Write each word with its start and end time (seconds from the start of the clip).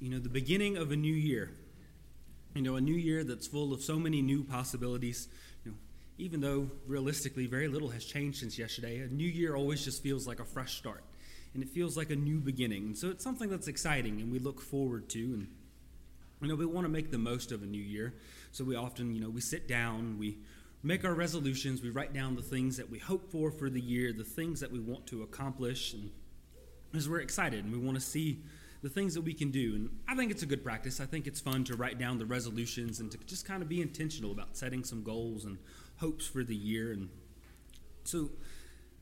you 0.00 0.08
know, 0.08 0.18
the 0.18 0.30
beginning 0.30 0.76
of 0.78 0.90
a 0.90 0.96
new 0.96 1.14
year. 1.14 1.50
You 2.54 2.62
know, 2.62 2.76
a 2.76 2.80
new 2.80 2.94
year 2.94 3.22
that's 3.22 3.46
full 3.46 3.72
of 3.72 3.82
so 3.82 3.98
many 3.98 4.22
new 4.22 4.42
possibilities. 4.42 5.28
You 5.64 5.70
know, 5.70 5.76
even 6.18 6.40
though 6.40 6.70
realistically 6.86 7.46
very 7.46 7.68
little 7.68 7.90
has 7.90 8.04
changed 8.04 8.38
since 8.38 8.58
yesterday, 8.58 9.00
a 9.00 9.06
new 9.06 9.28
year 9.28 9.54
always 9.54 9.84
just 9.84 10.02
feels 10.02 10.26
like 10.26 10.40
a 10.40 10.44
fresh 10.44 10.76
start. 10.76 11.04
And 11.52 11.62
it 11.62 11.68
feels 11.68 11.96
like 11.96 12.10
a 12.10 12.16
new 12.16 12.40
beginning. 12.40 12.86
And 12.86 12.98
so 12.98 13.10
it's 13.10 13.22
something 13.22 13.50
that's 13.50 13.68
exciting 13.68 14.20
and 14.20 14.32
we 14.32 14.38
look 14.38 14.60
forward 14.60 15.08
to. 15.10 15.18
And, 15.18 15.48
you 16.40 16.48
know, 16.48 16.54
we 16.54 16.66
want 16.66 16.86
to 16.86 16.88
make 16.88 17.10
the 17.10 17.18
most 17.18 17.52
of 17.52 17.62
a 17.62 17.66
new 17.66 17.82
year. 17.82 18.14
So 18.52 18.64
we 18.64 18.76
often, 18.76 19.14
you 19.14 19.20
know, 19.20 19.28
we 19.28 19.40
sit 19.40 19.68
down, 19.68 20.16
we 20.18 20.38
make 20.82 21.04
our 21.04 21.14
resolutions, 21.14 21.82
we 21.82 21.90
write 21.90 22.14
down 22.14 22.36
the 22.36 22.42
things 22.42 22.76
that 22.78 22.88
we 22.88 22.98
hope 22.98 23.30
for 23.30 23.50
for 23.50 23.68
the 23.68 23.80
year, 23.80 24.12
the 24.12 24.24
things 24.24 24.60
that 24.60 24.72
we 24.72 24.78
want 24.80 25.06
to 25.08 25.22
accomplish. 25.22 25.92
And 25.92 26.10
as 26.94 27.08
we're 27.08 27.20
excited 27.20 27.64
and 27.64 27.72
we 27.72 27.78
want 27.78 27.96
to 27.96 28.00
see 28.00 28.42
the 28.82 28.88
things 28.88 29.14
that 29.14 29.22
we 29.22 29.34
can 29.34 29.50
do. 29.50 29.74
And 29.74 29.90
I 30.08 30.14
think 30.14 30.30
it's 30.30 30.42
a 30.42 30.46
good 30.46 30.64
practice. 30.64 31.00
I 31.00 31.06
think 31.06 31.26
it's 31.26 31.40
fun 31.40 31.64
to 31.64 31.76
write 31.76 31.98
down 31.98 32.18
the 32.18 32.26
resolutions 32.26 33.00
and 33.00 33.10
to 33.12 33.18
just 33.26 33.44
kind 33.46 33.62
of 33.62 33.68
be 33.68 33.82
intentional 33.82 34.32
about 34.32 34.56
setting 34.56 34.84
some 34.84 35.02
goals 35.02 35.44
and 35.44 35.58
hopes 35.98 36.26
for 36.26 36.42
the 36.42 36.56
year. 36.56 36.92
And 36.92 37.10
so 38.04 38.30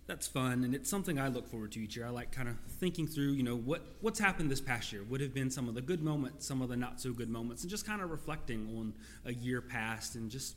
that's 0.08 0.26
fun 0.26 0.64
and 0.64 0.74
it's 0.74 0.88
something 0.88 1.20
I 1.20 1.28
look 1.28 1.46
forward 1.46 1.70
to 1.72 1.80
each 1.80 1.94
year. 1.94 2.06
I 2.06 2.08
like 2.08 2.32
kind 2.32 2.48
of 2.48 2.56
thinking 2.80 3.06
through, 3.06 3.32
you 3.32 3.42
know, 3.42 3.56
what 3.56 3.82
what's 4.00 4.18
happened 4.18 4.50
this 4.50 4.60
past 4.60 4.90
year. 4.90 5.04
What 5.06 5.20
have 5.20 5.34
been 5.34 5.50
some 5.50 5.68
of 5.68 5.74
the 5.74 5.82
good 5.82 6.02
moments, 6.02 6.46
some 6.46 6.62
of 6.62 6.70
the 6.70 6.76
not 6.76 6.98
so 6.98 7.12
good 7.12 7.28
moments, 7.28 7.62
and 7.62 7.70
just 7.70 7.86
kind 7.86 8.00
of 8.00 8.10
reflecting 8.10 8.74
on 8.78 8.94
a 9.26 9.34
year 9.34 9.60
past 9.60 10.14
and 10.14 10.30
just 10.30 10.56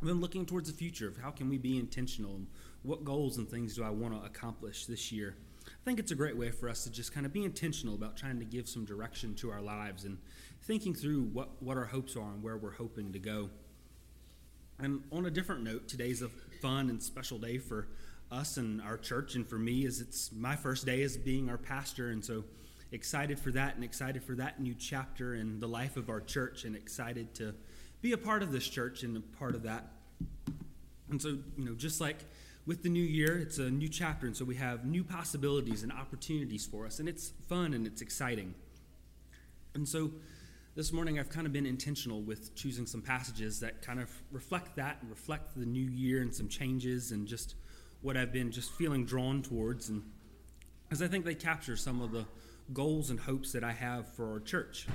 then 0.00 0.20
looking 0.20 0.46
towards 0.46 0.70
the 0.70 0.76
future 0.76 1.06
of 1.06 1.18
how 1.18 1.30
can 1.30 1.48
we 1.48 1.58
be 1.58 1.78
intentional 1.78 2.34
and 2.34 2.46
what 2.82 3.04
goals 3.04 3.36
and 3.36 3.48
things 3.48 3.76
do 3.76 3.84
I 3.84 3.90
want 3.90 4.18
to 4.18 4.26
accomplish 4.26 4.86
this 4.86 5.12
year. 5.12 5.36
I 5.80 5.84
think 5.84 5.98
it's 5.98 6.12
a 6.12 6.14
great 6.14 6.36
way 6.36 6.50
for 6.50 6.68
us 6.68 6.84
to 6.84 6.90
just 6.90 7.12
kind 7.12 7.26
of 7.26 7.32
be 7.32 7.44
intentional 7.44 7.94
about 7.94 8.16
trying 8.16 8.38
to 8.38 8.44
give 8.44 8.68
some 8.68 8.84
direction 8.84 9.34
to 9.36 9.50
our 9.50 9.60
lives 9.60 10.04
and 10.04 10.18
thinking 10.62 10.94
through 10.94 11.22
what, 11.22 11.62
what 11.62 11.76
our 11.76 11.86
hopes 11.86 12.16
are 12.16 12.30
and 12.30 12.42
where 12.42 12.56
we're 12.56 12.72
hoping 12.72 13.12
to 13.12 13.18
go. 13.18 13.50
And 14.78 15.02
on 15.10 15.26
a 15.26 15.30
different 15.30 15.64
note, 15.64 15.88
today's 15.88 16.22
a 16.22 16.28
fun 16.60 16.88
and 16.88 17.02
special 17.02 17.38
day 17.38 17.58
for 17.58 17.88
us 18.30 18.56
and 18.56 18.80
our 18.80 18.96
church, 18.96 19.34
and 19.34 19.46
for 19.46 19.58
me, 19.58 19.84
as 19.86 20.00
it's 20.00 20.32
my 20.32 20.56
first 20.56 20.86
day 20.86 21.02
as 21.02 21.16
being 21.16 21.50
our 21.50 21.58
pastor, 21.58 22.10
and 22.10 22.24
so 22.24 22.44
excited 22.90 23.38
for 23.38 23.52
that, 23.52 23.74
and 23.74 23.84
excited 23.84 24.22
for 24.24 24.34
that 24.36 24.60
new 24.60 24.74
chapter 24.74 25.34
in 25.34 25.60
the 25.60 25.68
life 25.68 25.96
of 25.96 26.08
our 26.08 26.20
church, 26.20 26.64
and 26.64 26.74
excited 26.74 27.34
to 27.34 27.54
be 28.00 28.12
a 28.12 28.18
part 28.18 28.42
of 28.42 28.50
this 28.50 28.66
church 28.66 29.02
and 29.02 29.16
a 29.16 29.20
part 29.38 29.54
of 29.54 29.62
that. 29.64 29.86
And 31.10 31.20
so, 31.20 31.38
you 31.56 31.64
know, 31.64 31.74
just 31.74 32.00
like 32.00 32.24
with 32.64 32.82
the 32.82 32.88
new 32.88 33.02
year, 33.02 33.38
it's 33.38 33.58
a 33.58 33.70
new 33.70 33.88
chapter, 33.88 34.26
and 34.26 34.36
so 34.36 34.44
we 34.44 34.54
have 34.56 34.84
new 34.84 35.02
possibilities 35.02 35.82
and 35.82 35.90
opportunities 35.90 36.64
for 36.64 36.86
us, 36.86 37.00
and 37.00 37.08
it's 37.08 37.32
fun 37.48 37.74
and 37.74 37.86
it's 37.86 38.00
exciting. 38.00 38.54
And 39.74 39.88
so 39.88 40.12
this 40.74 40.92
morning 40.92 41.18
I've 41.18 41.28
kind 41.28 41.46
of 41.46 41.52
been 41.52 41.66
intentional 41.66 42.22
with 42.22 42.54
choosing 42.54 42.86
some 42.86 43.02
passages 43.02 43.60
that 43.60 43.82
kind 43.82 44.00
of 44.00 44.10
reflect 44.30 44.76
that 44.76 44.98
and 45.00 45.10
reflect 45.10 45.58
the 45.58 45.66
new 45.66 45.88
year 45.90 46.22
and 46.22 46.32
some 46.34 46.48
changes 46.48 47.10
and 47.10 47.26
just 47.26 47.56
what 48.00 48.16
I've 48.16 48.32
been 48.32 48.50
just 48.52 48.72
feeling 48.72 49.04
drawn 49.04 49.42
towards, 49.42 49.88
and 49.88 50.02
as 50.90 51.02
I 51.02 51.08
think 51.08 51.24
they 51.24 51.34
capture 51.34 51.76
some 51.76 52.00
of 52.00 52.12
the 52.12 52.26
goals 52.72 53.10
and 53.10 53.18
hopes 53.18 53.52
that 53.52 53.64
I 53.64 53.72
have 53.72 54.06
for 54.14 54.30
our 54.32 54.40
church. 54.40 54.86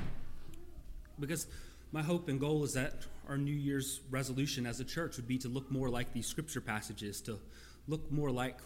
Because 1.20 1.48
my 1.92 2.02
hope 2.02 2.28
and 2.28 2.40
goal 2.40 2.64
is 2.64 2.74
that 2.74 2.94
our 3.28 3.38
New 3.38 3.54
Year's 3.54 4.02
resolution 4.10 4.66
as 4.66 4.80
a 4.80 4.86
church 4.86 5.18
would 5.18 5.28
be 5.28 5.38
to 5.40 5.50
look 5.50 5.72
more 5.72 5.90
like 5.90 6.14
these 6.14 6.28
scripture 6.28 6.62
passages, 6.62 7.22
to 7.22 7.40
look 7.88 8.12
more 8.12 8.32
like 8.32 8.60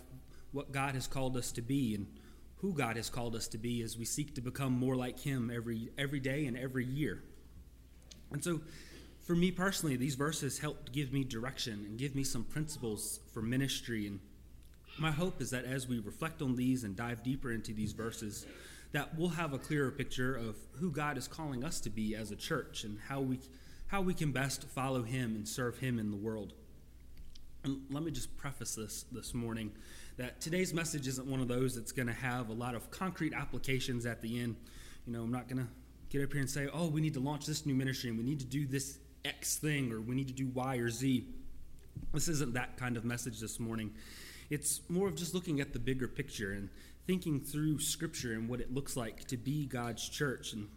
what 0.52 0.72
God 0.72 0.95
has 0.95 1.08
called 1.08 1.38
us 1.38 1.52
to 1.53 1.61
be 1.61 1.95
and 1.95 2.08
who 2.58 2.73
God 2.73 2.95
has 2.95 3.09
called 3.09 3.36
us 3.36 3.47
to 3.50 3.58
be 3.58 3.81
as 3.81 3.97
we 3.97 4.05
seek 4.05 4.36
to 4.36 4.41
become 4.41 4.73
more 4.73 4.95
like 4.95 5.19
Him 5.19 5.52
every, 5.53 5.89
every 5.97 6.19
day 6.19 6.45
and 6.45 6.58
every 6.58 6.86
year. 6.86 7.23
And 8.31 8.44
so, 8.44 8.61
for 9.22 9.35
me 9.35 9.52
personally, 9.52 9.95
these 9.95 10.16
verses 10.16 10.59
helped 10.59 10.91
give 10.91 11.13
me 11.13 11.23
direction 11.23 11.85
and 11.88 11.97
give 11.97 12.16
me 12.16 12.23
some 12.23 12.44
principles 12.44 13.19
for 13.33 13.41
ministry. 13.41 14.07
And 14.07 14.19
my 15.00 15.12
hope 15.12 15.41
is 15.41 15.51
that 15.51 15.66
as 15.66 15.88
we 15.88 16.00
reflect 16.00 16.41
on 16.41 16.56
these 16.56 16.84
and 16.84 16.96
dive 16.96 17.23
deeper 17.23 17.51
into 17.51 17.73
these 17.73 17.94
verses, 17.94 18.46
that 18.91 19.18
we'll 19.18 19.29
have 19.29 19.53
a 19.53 19.57
clearer 19.57 19.91
picture 19.91 20.35
of 20.35 20.56
who 20.74 20.91
God 20.91 21.18
is 21.18 21.28
calling 21.28 21.63
us 21.63 21.79
to 21.81 21.90
be 21.90 22.16
as 22.16 22.31
a 22.31 22.35
church 22.35 22.84
and 22.84 22.97
how 23.07 23.22
we, 23.22 23.40
how 23.88 24.02
we 24.02 24.13
can 24.13 24.31
best 24.31 24.63
follow 24.66 25.03
Him 25.03 25.35
and 25.35 25.47
serve 25.47 25.78
Him 25.78 26.00
in 26.00 26.12
the 26.12 26.18
world. 26.18 26.53
And 27.63 27.81
let 27.90 28.03
me 28.03 28.12
just 28.12 28.35
preface 28.38 28.75
this 28.75 29.06
this 29.12 29.34
morning 29.34 29.72
that 30.18 30.41
today's 30.41 30.74
message 30.74 31.07
isn't 31.07 31.28
one 31.28 31.40
of 31.40 31.47
those 31.47 31.75
that's 31.75 31.91
going 31.91 32.07
to 32.07 32.13
have 32.13 32.50
a 32.50 32.53
lot 32.53 32.75
of 32.75 32.91
concrete 32.91 33.34
applications 33.34 34.06
at 34.06 34.22
the 34.22 34.41
end. 34.41 34.56
You 35.06 35.13
know, 35.13 35.23
I'm 35.23 35.31
not 35.31 35.47
going 35.47 35.59
to 35.59 35.68
get 36.09 36.23
up 36.23 36.31
here 36.31 36.41
and 36.41 36.50
say, 36.50 36.68
oh, 36.73 36.88
we 36.88 37.02
need 37.02 37.13
to 37.13 37.19
launch 37.19 37.46
this 37.46 37.66
new 37.66 37.73
ministry 37.73 38.09
and 38.09 38.18
we 38.18 38.25
need 38.25 38.40
to 38.40 38.46
do 38.46 38.66
this 38.66 38.97
X 39.23 39.58
thing 39.58 39.91
or 39.91 40.02
we 40.02 40.16
need 40.16 40.28
to 40.28 40.34
do 40.34 40.47
Y 40.47 40.78
or 40.78 40.90
Z. 40.90 41.25
This 42.13 42.28
isn't 42.28 42.53
that 42.53 42.78
kind 42.78 42.97
of 42.97 43.06
message 43.06 43.40
this 43.40 43.59
morning. 43.59 43.94
It's 44.50 44.81
more 44.90 45.08
of 45.08 45.16
just 45.16 45.34
looking 45.34 45.62
at 45.62 45.72
the 45.72 45.79
bigger 45.79 46.08
picture 46.08 46.52
and 46.52 46.69
thinking 47.11 47.41
through 47.41 47.77
Scripture 47.77 48.31
and 48.31 48.47
what 48.47 48.61
it 48.61 48.73
looks 48.73 48.95
like 48.95 49.25
to 49.25 49.35
be 49.35 49.66
God's 49.66 50.07
church 50.07 50.53
and 50.53 50.69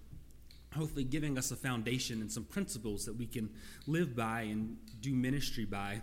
hopefully 0.74 1.04
giving 1.04 1.38
us 1.38 1.52
a 1.52 1.56
foundation 1.56 2.20
and 2.20 2.32
some 2.32 2.42
principles 2.42 3.04
that 3.04 3.16
we 3.16 3.24
can 3.24 3.48
live 3.86 4.16
by 4.16 4.40
and 4.40 4.76
do 5.00 5.14
ministry 5.14 5.64
by. 5.64 6.02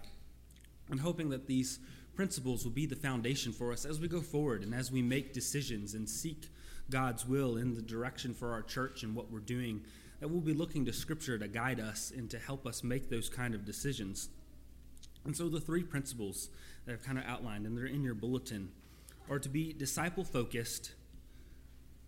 And 0.89 1.01
hoping 1.01 1.31
that 1.31 1.47
these 1.47 1.79
principles 2.15 2.63
will 2.63 2.71
be 2.71 2.85
the 2.85 2.95
foundation 2.95 3.51
for 3.51 3.73
us 3.73 3.83
as 3.83 3.99
we 3.99 4.07
go 4.07 4.21
forward 4.21 4.63
and 4.63 4.73
as 4.73 4.89
we 4.89 5.01
make 5.01 5.33
decisions 5.33 5.95
and 5.95 6.09
seek 6.09 6.47
God's 6.89 7.27
will 7.27 7.57
in 7.57 7.75
the 7.75 7.81
direction 7.81 8.33
for 8.33 8.53
our 8.53 8.61
church 8.61 9.03
and 9.03 9.13
what 9.13 9.29
we're 9.29 9.39
doing, 9.39 9.81
that 10.21 10.29
we'll 10.29 10.39
be 10.39 10.53
looking 10.53 10.85
to 10.85 10.93
Scripture 10.93 11.37
to 11.37 11.49
guide 11.49 11.81
us 11.81 12.13
and 12.15 12.29
to 12.29 12.39
help 12.39 12.65
us 12.65 12.85
make 12.85 13.09
those 13.09 13.27
kind 13.27 13.53
of 13.53 13.65
decisions. 13.65 14.29
And 15.25 15.35
so, 15.35 15.49
the 15.49 15.59
three 15.59 15.83
principles 15.83 16.47
that 16.85 16.93
I've 16.93 17.03
kind 17.03 17.17
of 17.17 17.25
outlined, 17.25 17.65
and 17.65 17.77
they're 17.77 17.85
in 17.85 18.01
your 18.01 18.15
bulletin, 18.15 18.69
are 19.29 19.39
to 19.39 19.49
be 19.49 19.73
disciple 19.73 20.23
focused, 20.23 20.91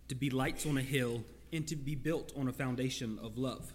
to 0.08 0.14
be 0.14 0.30
lights 0.30 0.66
on 0.66 0.76
a 0.78 0.82
hill, 0.82 1.24
and 1.52 1.66
to 1.68 1.76
be 1.76 1.94
built 1.94 2.32
on 2.36 2.48
a 2.48 2.52
foundation 2.52 3.18
of 3.22 3.38
love. 3.38 3.72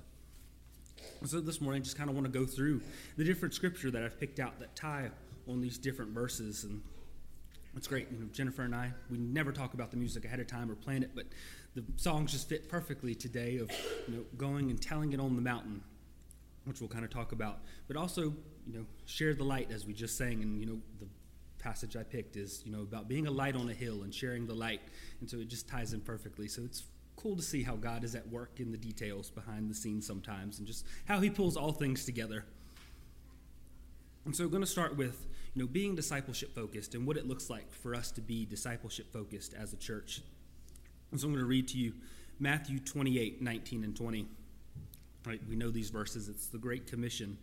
So 1.25 1.39
this 1.39 1.61
morning, 1.61 1.81
I 1.81 1.83
just 1.83 1.97
kind 1.97 2.09
of 2.09 2.15
want 2.15 2.31
to 2.31 2.39
go 2.39 2.45
through 2.45 2.81
the 3.17 3.23
different 3.23 3.53
scripture 3.53 3.91
that 3.91 4.03
I've 4.03 4.19
picked 4.19 4.39
out 4.39 4.59
that 4.59 4.75
tie 4.75 5.09
on 5.47 5.61
these 5.61 5.77
different 5.77 6.11
verses, 6.11 6.63
and 6.63 6.81
it's 7.75 7.87
great. 7.87 8.07
You 8.11 8.19
know, 8.19 8.25
Jennifer 8.31 8.63
and 8.63 8.75
I, 8.75 8.91
we 9.09 9.17
never 9.17 9.51
talk 9.51 9.73
about 9.73 9.91
the 9.91 9.97
music 9.97 10.25
ahead 10.25 10.39
of 10.39 10.47
time 10.47 10.69
or 10.69 10.75
plan 10.75 11.03
it, 11.03 11.11
but 11.15 11.25
the 11.75 11.83
songs 11.97 12.31
just 12.31 12.49
fit 12.49 12.69
perfectly 12.69 13.15
today 13.15 13.57
of 13.57 13.69
you 14.07 14.15
know 14.15 14.23
going 14.37 14.69
and 14.69 14.81
telling 14.81 15.13
it 15.13 15.19
on 15.19 15.35
the 15.35 15.41
mountain, 15.41 15.81
which 16.65 16.81
we'll 16.81 16.89
kind 16.89 17.05
of 17.05 17.11
talk 17.11 17.31
about, 17.31 17.59
but 17.87 17.97
also 17.97 18.33
you 18.67 18.73
know 18.73 18.85
share 19.05 19.33
the 19.33 19.43
light 19.43 19.71
as 19.71 19.85
we 19.85 19.93
just 19.93 20.17
sang, 20.17 20.41
and 20.41 20.59
you 20.59 20.65
know 20.65 20.79
the 20.99 21.07
passage 21.59 21.95
I 21.95 22.03
picked 22.03 22.35
is, 22.35 22.61
you 22.65 22.71
know, 22.71 22.81
about 22.81 23.07
being 23.07 23.27
a 23.27 23.31
light 23.31 23.55
on 23.55 23.69
a 23.69 23.73
hill 23.73 24.03
and 24.03 24.13
sharing 24.13 24.47
the 24.47 24.53
light. 24.53 24.81
And 25.19 25.29
so 25.29 25.37
it 25.37 25.49
just 25.49 25.67
ties 25.67 25.93
in 25.93 26.01
perfectly. 26.01 26.47
So 26.47 26.63
it's 26.63 26.83
cool 27.15 27.35
to 27.35 27.41
see 27.41 27.63
how 27.63 27.75
God 27.75 28.03
is 28.03 28.15
at 28.15 28.27
work 28.29 28.59
in 28.59 28.71
the 28.71 28.77
details 28.77 29.29
behind 29.29 29.69
the 29.69 29.75
scenes 29.75 30.07
sometimes 30.07 30.57
and 30.57 30.65
just 30.65 30.85
how 31.05 31.19
he 31.19 31.29
pulls 31.29 31.57
all 31.57 31.73
things 31.73 32.05
together. 32.05 32.45
And 34.25 34.35
so 34.35 34.45
we're 34.45 34.51
going 34.51 34.63
to 34.63 34.69
start 34.69 34.95
with, 34.95 35.27
you 35.53 35.61
know, 35.61 35.67
being 35.67 35.95
discipleship 35.95 36.55
focused 36.55 36.95
and 36.95 37.05
what 37.05 37.17
it 37.17 37.27
looks 37.27 37.49
like 37.49 37.71
for 37.73 37.93
us 37.93 38.11
to 38.11 38.21
be 38.21 38.45
discipleship 38.45 39.11
focused 39.11 39.53
as 39.53 39.73
a 39.73 39.77
church. 39.77 40.21
And 41.11 41.19
so 41.19 41.27
I'm 41.27 41.33
going 41.33 41.43
to 41.43 41.47
read 41.47 41.67
to 41.69 41.77
you 41.77 41.93
Matthew 42.39 42.79
28, 42.79 43.41
19 43.41 43.83
and 43.83 43.95
20. 43.95 44.27
Right, 45.25 45.41
we 45.49 45.57
know 45.57 45.69
these 45.69 45.89
verses. 45.89 46.29
It's 46.29 46.47
the 46.47 46.57
Great 46.57 46.87
Commission. 46.87 47.37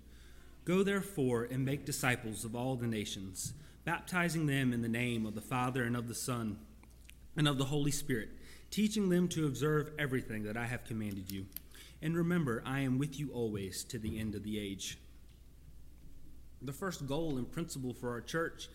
Go 0.64 0.82
therefore 0.82 1.46
and 1.50 1.64
make 1.64 1.84
disciples 1.84 2.44
of 2.44 2.56
all 2.56 2.76
the 2.76 2.86
nations 2.86 3.52
baptizing 3.86 4.46
them 4.46 4.72
in 4.72 4.82
the 4.82 4.88
name 4.88 5.24
of 5.24 5.36
the 5.36 5.40
Father 5.40 5.84
and 5.84 5.96
of 5.96 6.08
the 6.08 6.14
Son 6.14 6.58
and 7.36 7.46
of 7.46 7.56
the 7.56 7.66
Holy 7.66 7.92
Spirit, 7.92 8.28
teaching 8.70 9.08
them 9.08 9.28
to 9.28 9.46
observe 9.46 9.92
everything 9.96 10.42
that 10.42 10.56
I 10.56 10.66
have 10.66 10.84
commanded 10.84 11.30
you. 11.30 11.46
And 12.02 12.16
remember, 12.16 12.64
I 12.66 12.80
am 12.80 12.98
with 12.98 13.18
you 13.18 13.30
always 13.30 13.84
to 13.84 13.98
the 13.98 14.18
end 14.18 14.34
of 14.34 14.42
the 14.42 14.58
age. 14.58 14.98
The 16.60 16.72
first 16.72 17.06
goal 17.06 17.38
and 17.38 17.50
principle 17.50 17.94
for 17.94 18.10
our 18.10 18.20
church 18.20 18.68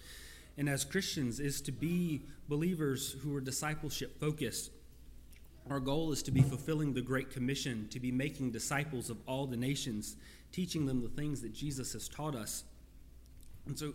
and 0.57 0.69
as 0.69 0.85
Christians 0.85 1.41
is 1.41 1.61
to 1.61 1.73
be 1.73 2.23
believers 2.47 3.11
who 3.21 3.35
are 3.35 3.41
discipleship 3.41 4.17
focused. 4.17 4.71
Our 5.69 5.79
goal 5.81 6.13
is 6.13 6.23
to 6.23 6.31
be 6.31 6.41
fulfilling 6.41 6.93
the 6.93 7.01
Great 7.01 7.31
Commission, 7.31 7.87
to 7.89 7.99
be 7.99 8.11
making 8.11 8.51
disciples 8.51 9.09
of 9.09 9.17
all 9.27 9.45
the 9.45 9.57
nations, 9.57 10.15
teaching 10.53 10.85
them 10.85 11.01
the 11.01 11.09
things 11.09 11.41
that 11.41 11.53
Jesus 11.53 11.91
has 11.93 12.07
taught 12.07 12.35
us. 12.35 12.63
And 13.65 13.77
so 13.77 13.93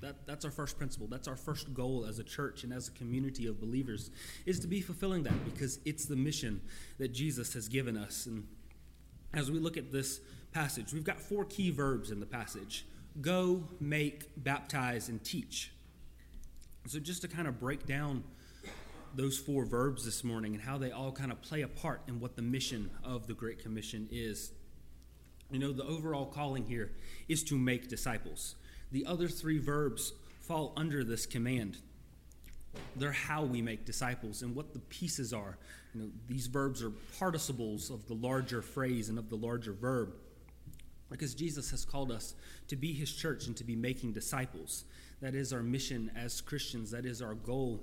that, 0.00 0.26
that's 0.26 0.44
our 0.44 0.50
first 0.50 0.78
principle. 0.78 1.06
That's 1.06 1.28
our 1.28 1.36
first 1.36 1.72
goal 1.72 2.04
as 2.06 2.18
a 2.18 2.24
church 2.24 2.64
and 2.64 2.72
as 2.72 2.88
a 2.88 2.90
community 2.92 3.46
of 3.46 3.60
believers, 3.60 4.10
is 4.44 4.60
to 4.60 4.66
be 4.66 4.80
fulfilling 4.80 5.22
that 5.24 5.44
because 5.44 5.78
it's 5.84 6.04
the 6.04 6.16
mission 6.16 6.60
that 6.98 7.12
Jesus 7.12 7.52
has 7.54 7.68
given 7.68 7.96
us. 7.96 8.26
And 8.26 8.46
as 9.32 9.50
we 9.50 9.58
look 9.58 9.76
at 9.76 9.92
this 9.92 10.20
passage, 10.52 10.92
we've 10.92 11.04
got 11.04 11.20
four 11.20 11.44
key 11.44 11.70
verbs 11.70 12.10
in 12.10 12.20
the 12.20 12.26
passage 12.26 12.86
go, 13.22 13.64
make, 13.80 14.28
baptize, 14.36 15.08
and 15.08 15.24
teach. 15.24 15.72
So, 16.86 16.98
just 16.98 17.22
to 17.22 17.28
kind 17.28 17.48
of 17.48 17.58
break 17.58 17.86
down 17.86 18.24
those 19.14 19.38
four 19.38 19.64
verbs 19.64 20.04
this 20.04 20.22
morning 20.22 20.54
and 20.54 20.62
how 20.62 20.76
they 20.76 20.90
all 20.90 21.10
kind 21.10 21.32
of 21.32 21.40
play 21.40 21.62
a 21.62 21.68
part 21.68 22.02
in 22.06 22.20
what 22.20 22.36
the 22.36 22.42
mission 22.42 22.90
of 23.02 23.26
the 23.26 23.32
Great 23.32 23.58
Commission 23.58 24.06
is. 24.12 24.52
You 25.50 25.58
know, 25.58 25.72
the 25.72 25.84
overall 25.84 26.26
calling 26.26 26.66
here 26.66 26.92
is 27.28 27.42
to 27.44 27.56
make 27.56 27.88
disciples. 27.88 28.56
The 28.92 29.06
other 29.06 29.28
three 29.28 29.58
verbs 29.58 30.12
fall 30.40 30.72
under 30.76 31.04
this 31.04 31.26
command. 31.26 31.78
They're 32.94 33.12
how 33.12 33.42
we 33.42 33.62
make 33.62 33.84
disciples 33.84 34.42
and 34.42 34.54
what 34.54 34.72
the 34.72 34.78
pieces 34.78 35.32
are. 35.32 35.58
You 35.94 36.02
know, 36.02 36.08
these 36.28 36.46
verbs 36.46 36.82
are 36.82 36.90
participles 37.18 37.90
of 37.90 38.06
the 38.06 38.14
larger 38.14 38.62
phrase 38.62 39.08
and 39.08 39.18
of 39.18 39.28
the 39.28 39.36
larger 39.36 39.72
verb. 39.72 40.14
Because 41.10 41.34
Jesus 41.34 41.70
has 41.70 41.84
called 41.84 42.10
us 42.10 42.34
to 42.68 42.76
be 42.76 42.92
his 42.92 43.12
church 43.12 43.46
and 43.46 43.56
to 43.56 43.64
be 43.64 43.76
making 43.76 44.12
disciples. 44.12 44.84
That 45.20 45.34
is 45.34 45.52
our 45.52 45.62
mission 45.62 46.10
as 46.16 46.40
Christians, 46.40 46.90
that 46.90 47.06
is 47.06 47.22
our 47.22 47.34
goal. 47.34 47.82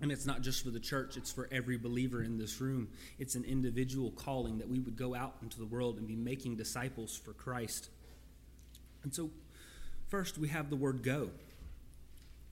And 0.00 0.12
it's 0.12 0.26
not 0.26 0.42
just 0.42 0.64
for 0.64 0.70
the 0.70 0.80
church, 0.80 1.16
it's 1.16 1.32
for 1.32 1.48
every 1.50 1.76
believer 1.76 2.22
in 2.22 2.38
this 2.38 2.60
room. 2.60 2.88
It's 3.18 3.34
an 3.34 3.44
individual 3.44 4.12
calling 4.12 4.58
that 4.58 4.68
we 4.68 4.78
would 4.78 4.96
go 4.96 5.14
out 5.14 5.34
into 5.42 5.58
the 5.58 5.66
world 5.66 5.98
and 5.98 6.06
be 6.06 6.14
making 6.14 6.56
disciples 6.56 7.16
for 7.16 7.32
Christ. 7.32 7.90
And 9.02 9.12
so, 9.12 9.30
first, 10.08 10.38
we 10.38 10.48
have 10.48 10.70
the 10.70 10.76
word 10.76 11.02
go. 11.02 11.30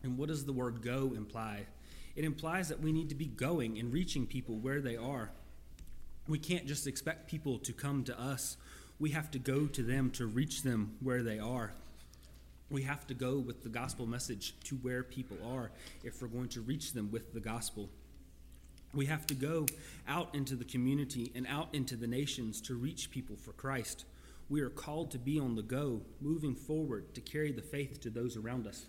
And 0.03 0.17
what 0.19 0.29
does 0.29 0.45
the 0.45 0.53
word 0.53 0.83
go 0.83 1.13
imply? 1.17 1.67
It 2.15 2.25
implies 2.25 2.69
that 2.69 2.81
we 2.81 2.93
need 2.93 3.09
to 3.11 3.15
be 3.15 3.27
going 3.27 3.79
and 3.79 3.93
reaching 3.93 4.27
people 4.27 4.57
where 4.57 4.81
they 4.81 4.97
are. 4.97 5.31
We 6.29 6.39
can't 6.39 6.67
just 6.67 6.87
expect 6.87 7.29
people 7.29 7.59
to 7.61 7.73
come 7.73 8.05
to 8.05 8.19
us, 8.19 8.57
we 8.99 9.11
have 9.11 9.31
to 9.33 9.39
go 9.39 9.67
to 9.67 9.83
them 9.83 10.11
to 10.13 10.27
reach 10.27 10.63
them 10.63 10.97
where 11.01 11.23
they 11.23 11.39
are. 11.39 11.73
We 12.71 12.83
have 12.83 13.07
to 13.09 13.15
go 13.15 13.39
with 13.39 13.63
the 13.63 13.69
gospel 13.69 14.07
message 14.07 14.55
to 14.65 14.77
where 14.77 15.03
people 15.03 15.37
are 15.47 15.71
if 16.03 16.21
we're 16.21 16.29
going 16.29 16.49
to 16.51 16.63
reach 16.63 16.95
them 16.95 17.11
with 17.13 17.33
the 17.33 17.41
gospel. 17.41 17.89
We 18.95 19.07
have 19.07 19.27
to 19.27 19.35
go 19.35 19.67
out 20.09 20.35
into 20.35 20.57
the 20.57 20.65
community 20.65 21.31
and 21.35 21.47
out 21.47 21.69
into 21.75 21.97
the 21.97 22.07
nations 22.07 22.61
to 22.63 22.75
reach 22.75 23.11
people 23.11 23.37
for 23.37 23.53
Christ. 23.53 24.05
We 24.49 24.61
are 24.61 24.71
called 24.71 25.11
to 25.13 25.19
be 25.19 25.39
on 25.39 25.57
the 25.57 25.63
go, 25.63 26.03
moving 26.21 26.55
forward 26.55 27.15
to 27.15 27.21
carry 27.21 27.53
the 27.53 27.63
faith 27.63 28.01
to 28.03 28.11
those 28.11 28.37
around 28.37 28.67
us. 28.67 28.87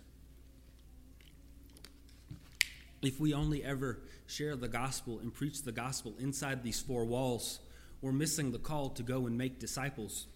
If 3.02 3.20
we 3.20 3.32
only 3.32 3.62
ever 3.64 4.00
share 4.26 4.56
the 4.56 4.68
gospel 4.68 5.18
and 5.20 5.32
preach 5.32 5.62
the 5.62 5.72
gospel 5.72 6.14
inside 6.18 6.62
these 6.62 6.80
four 6.80 7.04
walls, 7.04 7.60
we're 8.00 8.12
missing 8.12 8.52
the 8.52 8.58
call 8.58 8.90
to 8.90 9.02
go 9.02 9.26
and 9.26 9.36
make 9.36 9.58
disciples 9.58 10.26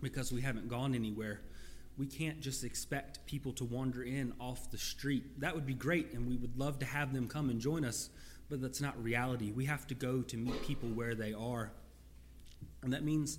because 0.00 0.32
we 0.32 0.42
haven't 0.42 0.68
gone 0.68 0.94
anywhere 0.94 1.40
we 1.98 2.06
can't 2.06 2.40
just 2.40 2.62
expect 2.62 3.24
people 3.26 3.52
to 3.54 3.64
wander 3.64 4.02
in 4.02 4.34
off 4.38 4.70
the 4.70 4.78
street. 4.78 5.40
That 5.40 5.54
would 5.54 5.66
be 5.66 5.74
great, 5.74 6.12
and 6.12 6.28
we 6.28 6.36
would 6.36 6.58
love 6.58 6.78
to 6.80 6.86
have 6.86 7.14
them 7.14 7.26
come 7.26 7.48
and 7.48 7.60
join 7.60 7.84
us, 7.84 8.10
but 8.50 8.60
that's 8.60 8.80
not 8.80 9.02
reality. 9.02 9.50
We 9.50 9.64
have 9.64 9.86
to 9.88 9.94
go 9.94 10.22
to 10.22 10.36
meet 10.36 10.62
people 10.62 10.90
where 10.90 11.14
they 11.14 11.32
are. 11.32 11.72
And 12.82 12.92
that 12.92 13.02
means 13.02 13.38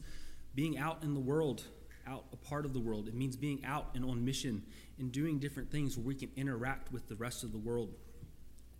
being 0.57 0.79
out 0.79 1.03
in 1.03 1.13
the 1.13 1.19
world, 1.19 1.61
out 2.07 2.25
a 2.33 2.35
part 2.35 2.65
of 2.65 2.73
the 2.73 2.79
world. 2.79 3.07
It 3.07 3.13
means 3.13 3.35
being 3.35 3.63
out 3.63 3.91
and 3.93 4.03
on 4.03 4.25
mission 4.25 4.63
and 4.97 5.11
doing 5.11 5.37
different 5.37 5.71
things 5.71 5.95
where 5.95 6.05
we 6.07 6.15
can 6.15 6.31
interact 6.35 6.91
with 6.91 7.07
the 7.07 7.15
rest 7.15 7.43
of 7.43 7.51
the 7.51 7.59
world. 7.59 7.93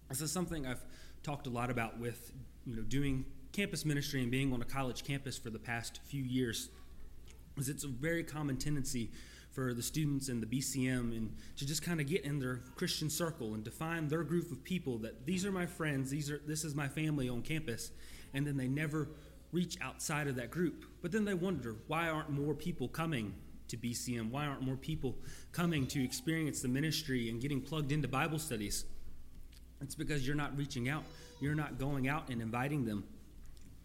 This 0.10 0.22
is 0.22 0.32
something 0.32 0.66
I've 0.66 0.84
talked 1.22 1.46
a 1.46 1.52
lot 1.52 1.70
about 1.70 2.00
with, 2.00 2.32
you 2.66 2.76
know, 2.76 2.82
doing 2.82 3.26
campus 3.52 3.86
ministry 3.86 4.24
and 4.24 4.32
being 4.32 4.52
on 4.54 4.62
a 4.64 4.66
college 4.66 5.04
campus 5.04 5.38
for 5.38 5.52
the 5.52 5.60
past 5.60 6.00
few 6.04 6.24
years. 6.24 6.70
Is 7.58 7.70
it's 7.70 7.84
a 7.84 7.90
very 7.90 8.24
common 8.24 8.58
tendency 8.58 9.12
for 9.52 9.76
the 9.76 9.84
students 9.84 10.30
in 10.30 10.42
the 10.42 10.48
BCM 10.48 11.16
and 11.16 11.36
to 11.58 11.66
just 11.68 11.84
kind 11.84 12.02
of 12.02 12.08
get 12.08 12.26
in 12.26 12.40
their 12.40 12.62
Christian 12.76 13.08
circle 13.08 13.54
and 13.54 13.64
define 13.64 14.08
their 14.08 14.24
group 14.24 14.52
of 14.52 14.64
people 14.64 14.98
that 15.00 15.28
these 15.28 15.46
are 15.46 15.52
my 15.52 15.68
friends, 15.68 16.10
these 16.10 16.32
are 16.32 16.42
this 16.48 16.64
is 16.64 16.74
my 16.74 16.88
family 16.88 17.30
on 17.30 17.44
campus, 17.44 17.92
and 18.34 18.48
then 18.48 18.58
they 18.58 18.68
never 18.68 19.10
reach 19.52 19.78
outside 19.82 20.28
of 20.28 20.36
that 20.36 20.52
group. 20.52 20.86
But 21.02 21.12
then 21.12 21.26
they 21.26 21.34
wonder 21.34 21.76
why 21.88 22.10
aren't 22.10 22.30
more 22.30 22.54
people 22.54 22.88
coming 22.88 23.34
to 23.70 23.78
BCM? 23.78 24.30
Why 24.30 24.46
aren't 24.46 24.62
more 24.62 24.76
people 24.76 25.16
coming 25.52 25.88
to 25.88 26.04
experience 26.04 26.62
the 26.62 26.68
ministry 26.68 27.30
and 27.30 27.42
getting 27.42 27.62
plugged 27.62 27.92
into 27.92 28.08
Bible 28.08 28.40
studies? 28.40 28.86
It's 29.82 29.96
because 29.96 30.26
you're 30.26 30.36
not 30.36 30.58
reaching 30.58 30.90
out. 30.90 31.04
You're 31.40 31.56
not 31.56 31.78
going 31.78 32.08
out 32.08 32.30
and 32.30 32.42
inviting 32.42 32.86
them. 32.86 33.04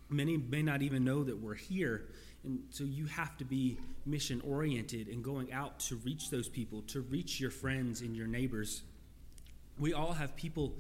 Many 0.09 0.37
may 0.37 0.63
not 0.63 0.83
even 0.83 1.05
know 1.05 1.25
that 1.25 1.39
we're 1.39 1.55
here 1.55 2.09
and 2.45 2.61
so 2.71 2.85
you 2.85 3.07
have 3.07 3.37
to 3.39 3.45
be 3.45 3.79
mission 4.05 4.41
oriented 4.45 5.09
and 5.09 5.23
going 5.23 5.53
out 5.53 5.79
to 5.81 5.97
reach 5.97 6.31
those 6.31 6.49
people, 6.49 6.83
to 6.83 7.01
reach 7.01 7.41
your 7.41 7.51
friends 7.51 8.01
and 8.01 8.17
your 8.17 8.27
neighbors. 8.27 8.83
We 9.79 9.93
all 9.93 10.13
have 10.13 10.35
people 10.35 10.75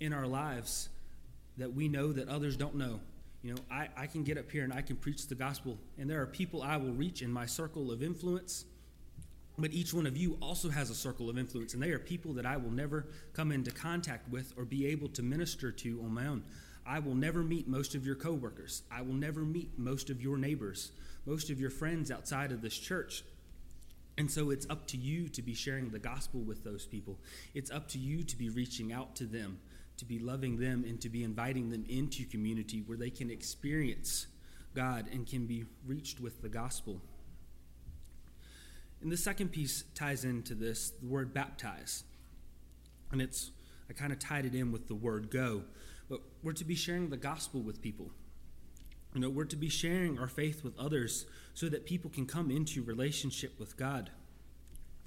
in 0.00 0.12
our 0.12 0.26
lives 0.26 0.88
that 1.58 1.74
we 1.74 1.88
know 1.88 2.12
that 2.12 2.28
others 2.28 2.56
don't 2.56 2.76
know. 2.76 3.00
You 3.42 3.54
know, 3.54 3.60
I, 3.70 3.88
I 3.96 4.06
can 4.06 4.22
get 4.22 4.38
up 4.38 4.50
here 4.50 4.62
and 4.62 4.72
I 4.72 4.82
can 4.82 4.96
preach 4.96 5.26
the 5.26 5.34
gospel, 5.34 5.76
and 5.98 6.08
there 6.08 6.22
are 6.22 6.26
people 6.26 6.62
I 6.62 6.76
will 6.76 6.92
reach 6.92 7.22
in 7.22 7.32
my 7.32 7.46
circle 7.46 7.90
of 7.90 8.02
influence. 8.02 8.64
But 9.58 9.72
each 9.72 9.92
one 9.92 10.06
of 10.06 10.16
you 10.16 10.38
also 10.40 10.70
has 10.70 10.90
a 10.90 10.94
circle 10.94 11.28
of 11.28 11.36
influence, 11.36 11.74
and 11.74 11.82
they 11.82 11.90
are 11.90 11.98
people 11.98 12.32
that 12.34 12.46
I 12.46 12.56
will 12.56 12.70
never 12.70 13.08
come 13.34 13.52
into 13.52 13.70
contact 13.70 14.28
with 14.30 14.54
or 14.56 14.64
be 14.64 14.86
able 14.86 15.08
to 15.10 15.22
minister 15.22 15.70
to 15.72 16.00
on 16.02 16.14
my 16.14 16.26
own. 16.26 16.44
I 16.86 17.00
will 17.00 17.14
never 17.14 17.42
meet 17.42 17.68
most 17.68 17.94
of 17.94 18.06
your 18.06 18.14
coworkers. 18.14 18.82
I 18.90 19.02
will 19.02 19.14
never 19.14 19.40
meet 19.40 19.78
most 19.78 20.08
of 20.08 20.22
your 20.22 20.36
neighbors, 20.36 20.92
most 21.26 21.50
of 21.50 21.60
your 21.60 21.70
friends 21.70 22.10
outside 22.10 22.50
of 22.50 22.62
this 22.62 22.76
church. 22.76 23.24
And 24.18 24.30
so 24.30 24.50
it's 24.50 24.66
up 24.68 24.86
to 24.88 24.96
you 24.96 25.28
to 25.28 25.42
be 25.42 25.54
sharing 25.54 25.90
the 25.90 25.98
gospel 25.98 26.40
with 26.40 26.64
those 26.64 26.86
people. 26.86 27.18
It's 27.54 27.70
up 27.70 27.88
to 27.88 27.98
you 27.98 28.24
to 28.24 28.36
be 28.36 28.50
reaching 28.50 28.92
out 28.92 29.16
to 29.16 29.24
them, 29.24 29.58
to 29.98 30.04
be 30.04 30.18
loving 30.18 30.58
them, 30.58 30.84
and 30.86 31.00
to 31.00 31.08
be 31.08 31.22
inviting 31.22 31.70
them 31.70 31.84
into 31.88 32.24
community 32.24 32.82
where 32.86 32.98
they 32.98 33.10
can 33.10 33.30
experience 33.30 34.26
God 34.74 35.06
and 35.12 35.26
can 35.26 35.46
be 35.46 35.64
reached 35.86 36.20
with 36.20 36.42
the 36.42 36.48
gospel. 36.48 37.00
And 39.02 39.10
the 39.10 39.16
second 39.16 39.50
piece 39.50 39.84
ties 39.94 40.24
into 40.24 40.54
this 40.54 40.90
the 40.90 41.06
word 41.06 41.34
baptize. 41.34 42.04
And 43.10 43.20
it's, 43.20 43.50
I 43.90 43.92
kind 43.92 44.12
of 44.12 44.18
tied 44.18 44.46
it 44.46 44.54
in 44.54 44.72
with 44.72 44.88
the 44.88 44.94
word 44.94 45.30
go. 45.30 45.62
But 46.08 46.20
we're 46.42 46.52
to 46.54 46.64
be 46.64 46.74
sharing 46.74 47.10
the 47.10 47.16
gospel 47.16 47.60
with 47.60 47.82
people. 47.82 48.10
You 49.14 49.20
know, 49.20 49.28
we're 49.28 49.44
to 49.46 49.56
be 49.56 49.68
sharing 49.68 50.18
our 50.18 50.28
faith 50.28 50.64
with 50.64 50.78
others 50.78 51.26
so 51.52 51.68
that 51.68 51.84
people 51.84 52.10
can 52.10 52.26
come 52.26 52.50
into 52.50 52.82
relationship 52.82 53.58
with 53.58 53.76
God. 53.76 54.10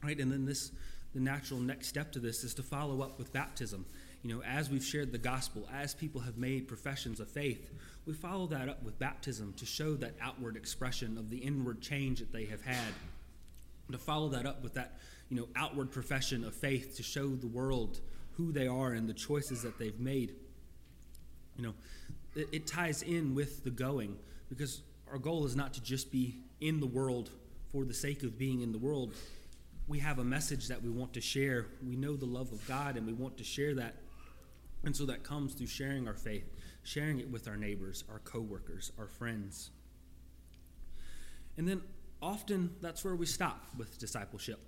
Right? 0.04 0.20
And 0.20 0.32
then 0.32 0.46
this 0.46 0.72
the 1.16 1.22
natural 1.22 1.62
next 1.62 1.88
step 1.88 2.12
to 2.12 2.20
this 2.20 2.44
is 2.44 2.54
to 2.56 2.64
follow 2.64 3.02
up 3.02 3.18
with 3.18 3.32
baptism. 3.32 3.86
You 4.26 4.34
know, 4.34 4.42
as 4.42 4.72
we've 4.72 4.84
shared 4.84 5.12
the 5.12 5.20
gospel, 5.20 5.70
as 5.72 5.94
people 5.94 6.22
have 6.22 6.36
made 6.36 6.68
professions 6.68 7.20
of 7.20 7.30
faith, 7.30 7.70
we 8.08 8.14
follow 8.16 8.48
that 8.48 8.68
up 8.68 8.82
with 8.82 8.98
baptism 8.98 9.54
to 9.58 9.68
show 9.68 9.94
that 9.98 10.16
outward 10.20 10.56
expression 10.56 11.20
of 11.20 11.30
the 11.30 11.38
inward 11.38 11.80
change 11.80 12.22
that 12.22 12.34
they 12.34 12.46
have 12.46 12.64
had. 12.64 12.92
To 13.92 14.00
follow 14.00 14.30
that 14.30 14.48
up 14.48 14.64
with 14.64 14.74
that, 14.74 14.98
you 15.30 15.38
know, 15.38 15.48
outward 15.56 15.92
profession 15.92 16.44
of 16.44 16.56
faith 16.56 16.98
to 16.98 17.04
show 17.04 17.28
the 17.28 17.46
world 17.46 18.00
who 18.32 18.52
they 18.52 18.66
are 18.66 18.94
and 18.94 19.08
the 19.08 19.14
choices 19.14 19.62
that 19.62 19.78
they've 19.78 20.00
made. 20.00 20.34
You 21.56 21.66
know, 21.66 21.74
it, 22.36 22.48
it 22.52 22.66
ties 22.66 23.04
in 23.04 23.36
with 23.36 23.64
the 23.64 23.70
going 23.70 24.18
because 24.50 24.82
our 25.12 25.20
goal 25.20 25.46
is 25.46 25.56
not 25.56 25.76
to 25.76 25.84
just 25.84 26.12
be 26.12 26.40
in 26.60 26.80
the 26.80 26.88
world 26.88 27.30
for 27.72 27.86
the 27.86 27.94
sake 27.94 28.24
of 28.24 28.40
being 28.40 28.62
in 28.62 28.72
the 28.72 28.80
world. 28.80 29.14
We 29.88 30.00
have 30.00 30.18
a 30.18 30.24
message 30.24 30.70
that 30.70 30.82
we 30.82 30.90
want 30.90 31.14
to 31.14 31.22
share. 31.22 31.68
We 31.88 31.96
know 31.96 32.16
the 32.16 32.26
love 32.26 32.52
of 32.52 32.68
God 32.68 32.98
and 32.98 33.06
we 33.06 33.14
want 33.14 33.38
to 33.38 33.44
share 33.44 33.76
that. 33.76 33.98
And 34.84 34.96
so 34.96 35.06
that 35.06 35.24
comes 35.24 35.54
through 35.54 35.68
sharing 35.68 36.08
our 36.08 36.14
faith, 36.14 36.52
sharing 36.84 37.20
it 37.20 37.30
with 37.30 37.48
our 37.48 37.58
neighbors, 37.58 38.04
our 38.12 38.20
coworkers, 38.20 38.92
our 39.00 39.08
friends. 39.08 39.72
And 41.58 41.68
then 41.68 41.82
often 42.22 42.72
that's 42.82 43.04
where 43.04 43.16
we 43.16 43.26
stop 43.26 43.66
with 43.78 43.98
discipleship. 43.98 44.60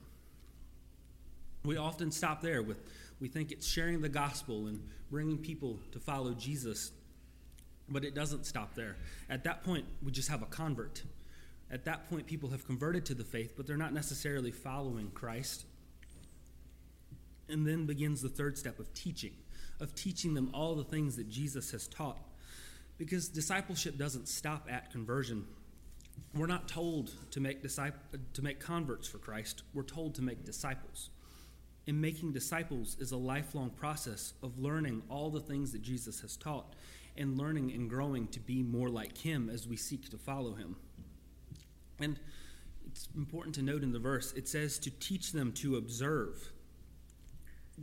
We 1.64 1.78
often 1.78 2.12
stop 2.12 2.42
there 2.42 2.64
with 2.64 2.80
we 3.20 3.28
think 3.28 3.52
it's 3.52 3.68
sharing 3.68 4.02
the 4.02 4.10
gospel 4.10 4.68
and 4.68 4.80
bringing 5.10 5.38
people 5.38 5.80
to 5.92 6.00
follow 6.00 6.34
Jesus. 6.34 6.92
But 7.90 8.04
it 8.04 8.14
doesn't 8.14 8.46
stop 8.46 8.76
there. 8.76 8.98
At 9.30 9.44
that 9.46 9.64
point, 9.64 9.86
we 10.04 10.12
just 10.12 10.30
have 10.30 10.42
a 10.42 10.46
convert. 10.46 11.04
At 11.72 11.86
that 11.86 12.10
point, 12.10 12.28
people 12.28 12.50
have 12.50 12.66
converted 12.66 13.06
to 13.06 13.14
the 13.14 13.24
faith, 13.24 13.54
but 13.58 13.66
they're 13.66 13.78
not 13.78 13.94
necessarily 13.94 14.52
following 14.52 15.10
Christ. 15.12 15.66
And 17.50 17.66
then 17.66 17.86
begins 17.86 18.22
the 18.22 18.30
third 18.30 18.58
step 18.58 18.78
of 18.80 18.94
teaching, 18.94 19.32
of 19.80 19.96
teaching 19.96 20.34
them 20.34 20.50
all 20.54 20.76
the 20.76 20.84
things 20.84 21.16
that 21.18 21.30
Jesus 21.30 21.72
has 21.72 21.88
taught. 21.88 22.20
Because 22.98 23.30
discipleship 23.30 23.98
doesn't 23.98 24.28
stop 24.28 24.68
at 24.70 24.92
conversion. 24.92 25.46
We're 26.34 26.48
not 26.48 26.68
told 26.68 27.12
to 27.32 27.40
make, 27.40 27.62
to 27.62 28.42
make 28.42 28.60
converts 28.60 29.08
for 29.08 29.20
Christ, 29.20 29.64
we're 29.74 29.84
told 29.84 30.16
to 30.16 30.22
make 30.22 30.46
disciples. 30.46 31.10
And 31.86 32.02
making 32.02 32.34
disciples 32.34 32.98
is 33.00 33.12
a 33.12 33.18
lifelong 33.18 33.70
process 33.70 34.34
of 34.44 34.60
learning 34.60 35.04
all 35.10 35.30
the 35.30 35.40
things 35.40 35.72
that 35.72 35.82
Jesus 35.82 36.20
has 36.22 36.36
taught 36.36 36.76
and 37.16 37.38
learning 37.38 37.72
and 37.72 37.90
growing 37.90 38.28
to 38.28 38.40
be 38.40 38.62
more 38.62 38.90
like 38.90 39.18
him 39.18 39.50
as 39.50 39.68
we 39.68 39.78
seek 39.78 40.10
to 40.10 40.18
follow 40.18 40.54
him. 40.54 40.76
And 42.00 42.20
it's 42.88 43.08
important 43.16 43.56
to 43.56 43.62
note 43.62 43.84
in 43.84 43.92
the 43.92 44.00
verse, 44.00 44.34
it 44.34 44.48
says 44.48 44.78
to 44.80 44.92
teach 44.92 45.32
them 45.32 45.52
to 45.54 45.78
observe. 45.78 46.52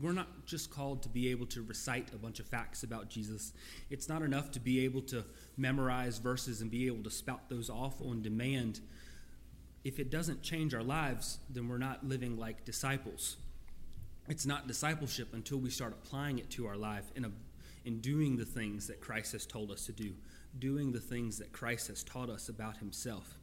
We're 0.01 0.13
not 0.13 0.47
just 0.47 0.71
called 0.71 1.03
to 1.03 1.09
be 1.09 1.31
able 1.31 1.47
to 1.47 1.63
recite 1.63 2.13
a 2.13 2.17
bunch 2.17 2.41
of 2.41 2.47
facts 2.47 2.83
about 2.83 3.09
Jesus. 3.09 3.53
It's 3.91 4.09
not 4.09 4.23
enough 4.23 4.51
to 4.53 4.61
be 4.61 4.85
able 4.85 5.03
to 5.03 5.25
memorize 5.57 6.19
verses 6.19 6.61
and 6.61 6.71
be 6.71 6.87
able 6.87 7.05
to 7.05 7.11
spout 7.11 7.49
those 7.49 7.71
off 7.71 8.01
on 8.01 8.21
demand. 8.21 8.81
If 9.85 10.01
it 10.01 10.11
doesn't 10.11 10.43
change 10.43 10.75
our 10.75 10.83
lives, 10.83 11.39
then 11.49 11.69
we're 11.69 11.79
not 11.79 12.05
living 12.05 12.37
like 12.37 12.65
disciples. 12.65 13.37
It's 14.29 14.47
not 14.47 14.67
discipleship 14.67 15.29
until 15.33 15.59
we 15.59 15.71
start 15.71 15.93
applying 15.93 16.39
it 16.39 16.51
to 16.51 16.67
our 16.67 16.77
life 16.77 17.13
in, 17.15 17.25
a, 17.25 17.31
in 17.85 18.01
doing 18.01 18.37
the 18.37 18.47
things 18.47 18.89
that 18.89 19.01
Christ 19.01 19.33
has 19.33 19.47
told 19.47 19.71
us 19.71 19.87
to 19.87 19.93
do, 19.93 20.13
doing 20.59 20.91
the 20.91 21.01
things 21.01 21.39
that 21.39 21.53
Christ 21.53 21.89
has 21.89 22.03
taught 22.03 22.31
us 22.31 22.49
about 22.49 22.79
himself. 22.79 23.37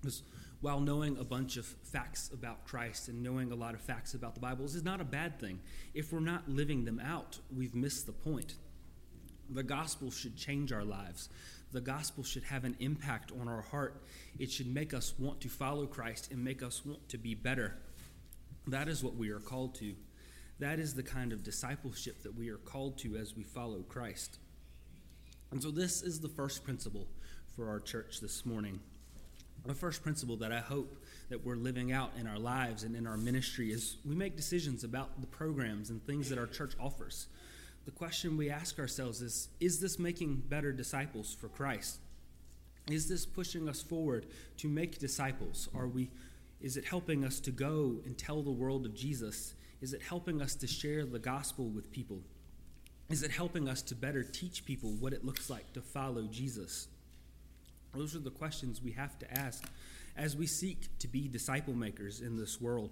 Because 0.00 0.22
while 0.60 0.80
knowing 0.80 1.16
a 1.16 1.24
bunch 1.24 1.56
of 1.56 1.64
facts 1.64 2.30
about 2.32 2.66
Christ 2.66 3.08
and 3.08 3.22
knowing 3.22 3.50
a 3.50 3.54
lot 3.54 3.74
of 3.74 3.80
facts 3.80 4.14
about 4.14 4.34
the 4.34 4.40
Bible 4.40 4.66
is 4.66 4.84
not 4.84 5.00
a 5.00 5.04
bad 5.04 5.40
thing. 5.40 5.60
If 5.94 6.12
we're 6.12 6.20
not 6.20 6.48
living 6.48 6.84
them 6.84 7.00
out, 7.00 7.38
we've 7.54 7.74
missed 7.74 8.06
the 8.06 8.12
point. 8.12 8.56
The 9.48 9.62
gospel 9.62 10.10
should 10.10 10.36
change 10.36 10.72
our 10.72 10.84
lives. 10.84 11.30
The 11.72 11.80
gospel 11.80 12.22
should 12.22 12.44
have 12.44 12.64
an 12.64 12.76
impact 12.78 13.32
on 13.40 13.48
our 13.48 13.62
heart. 13.62 14.02
It 14.38 14.50
should 14.50 14.72
make 14.72 14.92
us 14.92 15.14
want 15.18 15.40
to 15.40 15.48
follow 15.48 15.86
Christ 15.86 16.30
and 16.30 16.44
make 16.44 16.62
us 16.62 16.84
want 16.84 17.08
to 17.08 17.18
be 17.18 17.34
better. 17.34 17.76
That 18.66 18.88
is 18.88 19.02
what 19.02 19.16
we 19.16 19.30
are 19.30 19.40
called 19.40 19.74
to. 19.76 19.94
That 20.58 20.78
is 20.78 20.92
the 20.92 21.02
kind 21.02 21.32
of 21.32 21.42
discipleship 21.42 22.22
that 22.22 22.36
we 22.36 22.50
are 22.50 22.58
called 22.58 22.98
to 22.98 23.16
as 23.16 23.34
we 23.34 23.44
follow 23.44 23.80
Christ. 23.82 24.38
And 25.50 25.62
so, 25.62 25.70
this 25.70 26.02
is 26.02 26.20
the 26.20 26.28
first 26.28 26.64
principle 26.64 27.08
for 27.56 27.68
our 27.68 27.80
church 27.80 28.20
this 28.20 28.44
morning. 28.44 28.80
The 29.66 29.74
first 29.74 30.02
principle 30.02 30.36
that 30.38 30.52
I 30.52 30.60
hope 30.60 30.96
that 31.28 31.44
we're 31.44 31.56
living 31.56 31.92
out 31.92 32.12
in 32.18 32.26
our 32.26 32.38
lives 32.38 32.82
and 32.82 32.96
in 32.96 33.06
our 33.06 33.16
ministry 33.16 33.70
is 33.70 33.98
we 34.04 34.14
make 34.14 34.36
decisions 34.36 34.84
about 34.84 35.20
the 35.20 35.26
programs 35.26 35.90
and 35.90 36.04
things 36.04 36.30
that 36.30 36.38
our 36.38 36.46
church 36.46 36.72
offers. 36.80 37.26
The 37.84 37.90
question 37.90 38.36
we 38.36 38.50
ask 38.50 38.78
ourselves 38.78 39.20
is 39.20 39.48
Is 39.60 39.80
this 39.80 39.98
making 39.98 40.44
better 40.48 40.72
disciples 40.72 41.36
for 41.38 41.48
Christ? 41.48 41.98
Is 42.88 43.08
this 43.08 43.26
pushing 43.26 43.68
us 43.68 43.82
forward 43.82 44.26
to 44.58 44.68
make 44.68 44.98
disciples? 44.98 45.68
Are 45.74 45.86
we, 45.86 46.10
is 46.60 46.76
it 46.76 46.84
helping 46.84 47.24
us 47.24 47.38
to 47.40 47.50
go 47.50 48.00
and 48.04 48.16
tell 48.16 48.42
the 48.42 48.50
world 48.50 48.86
of 48.86 48.94
Jesus? 48.94 49.54
Is 49.80 49.92
it 49.92 50.02
helping 50.02 50.42
us 50.42 50.54
to 50.56 50.66
share 50.66 51.04
the 51.04 51.18
gospel 51.18 51.68
with 51.68 51.90
people? 51.90 52.22
Is 53.08 53.22
it 53.22 53.30
helping 53.30 53.68
us 53.68 53.82
to 53.82 53.94
better 53.94 54.22
teach 54.22 54.64
people 54.64 54.90
what 54.92 55.12
it 55.12 55.24
looks 55.24 55.50
like 55.50 55.72
to 55.74 55.80
follow 55.80 56.26
Jesus? 56.26 56.88
Those 57.94 58.14
are 58.14 58.20
the 58.20 58.30
questions 58.30 58.82
we 58.82 58.92
have 58.92 59.18
to 59.18 59.38
ask 59.38 59.64
as 60.16 60.36
we 60.36 60.46
seek 60.46 60.98
to 60.98 61.08
be 61.08 61.28
disciple 61.28 61.74
makers 61.74 62.20
in 62.20 62.36
this 62.36 62.60
world. 62.60 62.90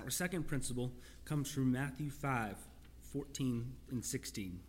Our 0.00 0.10
second 0.10 0.46
principle 0.46 0.92
comes 1.24 1.50
from 1.50 1.72
Matthew 1.72 2.10
5 2.10 2.56
14 3.12 3.72
and 3.90 4.04
16. 4.04 4.60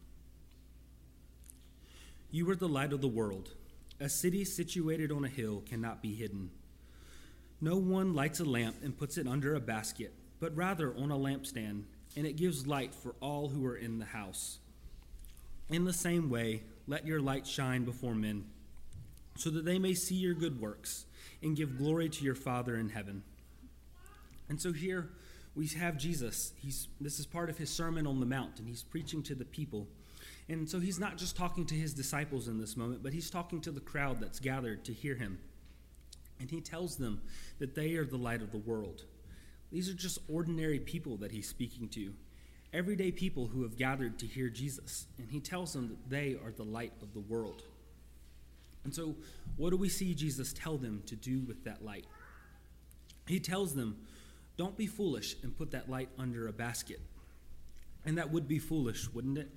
You 2.31 2.49
are 2.49 2.55
the 2.55 2.67
light 2.67 2.93
of 2.93 3.01
the 3.01 3.07
world. 3.07 3.53
A 3.99 4.07
city 4.07 4.45
situated 4.45 5.11
on 5.11 5.25
a 5.25 5.29
hill 5.29 5.63
cannot 5.65 6.01
be 6.01 6.13
hidden. 6.13 6.51
No 7.59 7.77
one 7.77 8.13
lights 8.13 8.39
a 8.39 8.45
lamp 8.45 8.77
and 8.83 8.97
puts 8.97 9.17
it 9.17 9.27
under 9.27 9.55
a 9.55 9.59
basket, 9.59 10.13
but 10.39 10.55
rather 10.55 10.95
on 10.95 11.11
a 11.11 11.17
lampstand, 11.17 11.83
and 12.15 12.27
it 12.27 12.37
gives 12.37 12.67
light 12.67 12.93
for 12.93 13.15
all 13.21 13.49
who 13.49 13.65
are 13.65 13.75
in 13.75 13.97
the 13.97 14.05
house. 14.05 14.59
In 15.69 15.83
the 15.83 15.93
same 15.93 16.29
way, 16.29 16.63
let 16.87 17.05
your 17.05 17.19
light 17.19 17.45
shine 17.45 17.83
before 17.83 18.15
men, 18.15 18.45
so 19.35 19.49
that 19.49 19.65
they 19.65 19.77
may 19.77 19.93
see 19.93 20.15
your 20.15 20.33
good 20.33 20.59
works 20.59 21.05
and 21.43 21.55
give 21.55 21.77
glory 21.77 22.09
to 22.09 22.23
your 22.23 22.35
Father 22.35 22.75
in 22.75 22.89
heaven. 22.89 23.23
And 24.49 24.59
so 24.59 24.71
here 24.71 25.09
we 25.55 25.67
have 25.67 25.97
Jesus. 25.97 26.53
He's, 26.57 26.87
this 27.01 27.19
is 27.19 27.25
part 27.25 27.49
of 27.49 27.57
his 27.57 27.69
Sermon 27.69 28.07
on 28.07 28.19
the 28.19 28.25
Mount, 28.25 28.59
and 28.59 28.67
he's 28.67 28.83
preaching 28.83 29.21
to 29.23 29.35
the 29.35 29.45
people. 29.45 29.87
And 30.49 30.69
so 30.69 30.79
he's 30.79 30.99
not 30.99 31.17
just 31.17 31.35
talking 31.35 31.65
to 31.65 31.75
his 31.75 31.93
disciples 31.93 32.47
in 32.47 32.59
this 32.59 32.77
moment, 32.77 33.03
but 33.03 33.11
he's 33.11 33.29
talking 33.29 33.59
to 33.61 33.71
the 33.71 33.81
crowd 33.81 34.21
that's 34.21 34.39
gathered 34.39 34.85
to 34.85 34.93
hear 34.93 35.15
him. 35.15 35.39
And 36.39 36.49
he 36.49 36.61
tells 36.61 36.95
them 36.95 37.21
that 37.59 37.75
they 37.75 37.95
are 37.95 38.05
the 38.05 38.17
light 38.17 38.41
of 38.41 38.51
the 38.51 38.57
world. 38.57 39.03
These 39.71 39.89
are 39.89 39.93
just 39.93 40.19
ordinary 40.29 40.79
people 40.79 41.17
that 41.17 41.31
he's 41.31 41.49
speaking 41.49 41.89
to 41.89 42.13
everyday 42.73 43.11
people 43.11 43.47
who 43.47 43.63
have 43.63 43.77
gathered 43.77 44.19
to 44.19 44.25
hear 44.25 44.49
Jesus, 44.49 45.07
and 45.17 45.29
he 45.29 45.39
tells 45.39 45.73
them 45.73 45.89
that 45.89 46.09
they 46.09 46.33
are 46.43 46.51
the 46.51 46.63
light 46.63 46.93
of 47.01 47.13
the 47.13 47.19
world. 47.19 47.63
And 48.83 48.93
so, 48.93 49.15
what 49.57 49.71
do 49.71 49.77
we 49.77 49.89
see 49.89 50.13
Jesus 50.13 50.53
tell 50.53 50.77
them 50.77 51.03
to 51.07 51.15
do 51.15 51.41
with 51.41 51.63
that 51.65 51.83
light? 51.83 52.05
He 53.27 53.39
tells 53.39 53.75
them, 53.75 53.97
Don't 54.55 54.77
be 54.77 54.87
foolish 54.87 55.35
and 55.43 55.57
put 55.57 55.71
that 55.71 55.89
light 55.89 56.09
under 56.17 56.47
a 56.47 56.53
basket. 56.53 57.01
And 58.05 58.17
that 58.17 58.31
would 58.31 58.47
be 58.47 58.59
foolish, 58.59 59.11
wouldn't 59.13 59.37
it? 59.37 59.49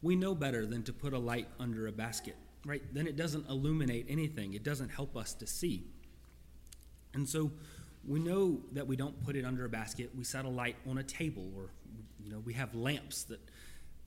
We 0.00 0.16
know 0.16 0.34
better 0.34 0.64
than 0.64 0.82
to 0.84 0.92
put 0.92 1.12
a 1.12 1.18
light 1.18 1.48
under 1.60 1.86
a 1.86 1.92
basket, 1.92 2.36
right? 2.64 2.82
Then 2.92 3.06
it 3.06 3.16
doesn't 3.16 3.48
illuminate 3.48 4.06
anything, 4.08 4.54
it 4.54 4.64
doesn't 4.64 4.88
help 4.88 5.16
us 5.16 5.34
to 5.34 5.46
see. 5.46 5.84
And 7.14 7.28
so, 7.28 7.50
we 8.06 8.18
know 8.18 8.60
that 8.72 8.86
we 8.86 8.96
don't 8.96 9.22
put 9.22 9.36
it 9.36 9.44
under 9.44 9.64
a 9.64 9.68
basket. 9.68 10.10
We 10.16 10.24
set 10.24 10.44
a 10.44 10.48
light 10.48 10.76
on 10.88 10.98
a 10.98 11.04
table 11.04 11.52
or 11.56 11.70
you 12.22 12.30
know, 12.30 12.38
we 12.38 12.54
have 12.54 12.74
lamps 12.74 13.24
that 13.24 13.40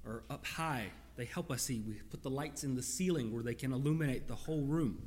are 0.06 0.24
up 0.30 0.46
high. 0.46 0.88
They 1.16 1.26
help 1.26 1.52
us 1.52 1.64
see. 1.64 1.82
We 1.88 1.96
put 2.10 2.24
the 2.24 2.30
lights 2.30 2.64
in 2.64 2.76
the 2.76 2.84
ceiling 2.84 3.34
where 3.34 3.44
they 3.44 3.54
can 3.54 3.72
illuminate 3.72 4.28
the 4.28 4.36
whole 4.36 4.64
room. 4.64 5.02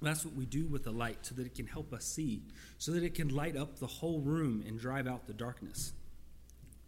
That's 0.00 0.24
what 0.24 0.34
we 0.34 0.46
do 0.46 0.66
with 0.66 0.82
the 0.82 0.90
light 0.90 1.18
so 1.22 1.34
that 1.36 1.46
it 1.46 1.54
can 1.54 1.66
help 1.66 1.92
us 1.92 2.04
see, 2.04 2.42
so 2.78 2.90
that 2.92 3.04
it 3.04 3.14
can 3.14 3.28
light 3.28 3.56
up 3.56 3.78
the 3.78 3.86
whole 3.86 4.20
room 4.20 4.64
and 4.66 4.78
drive 4.78 5.06
out 5.06 5.26
the 5.26 5.32
darkness. 5.32 5.92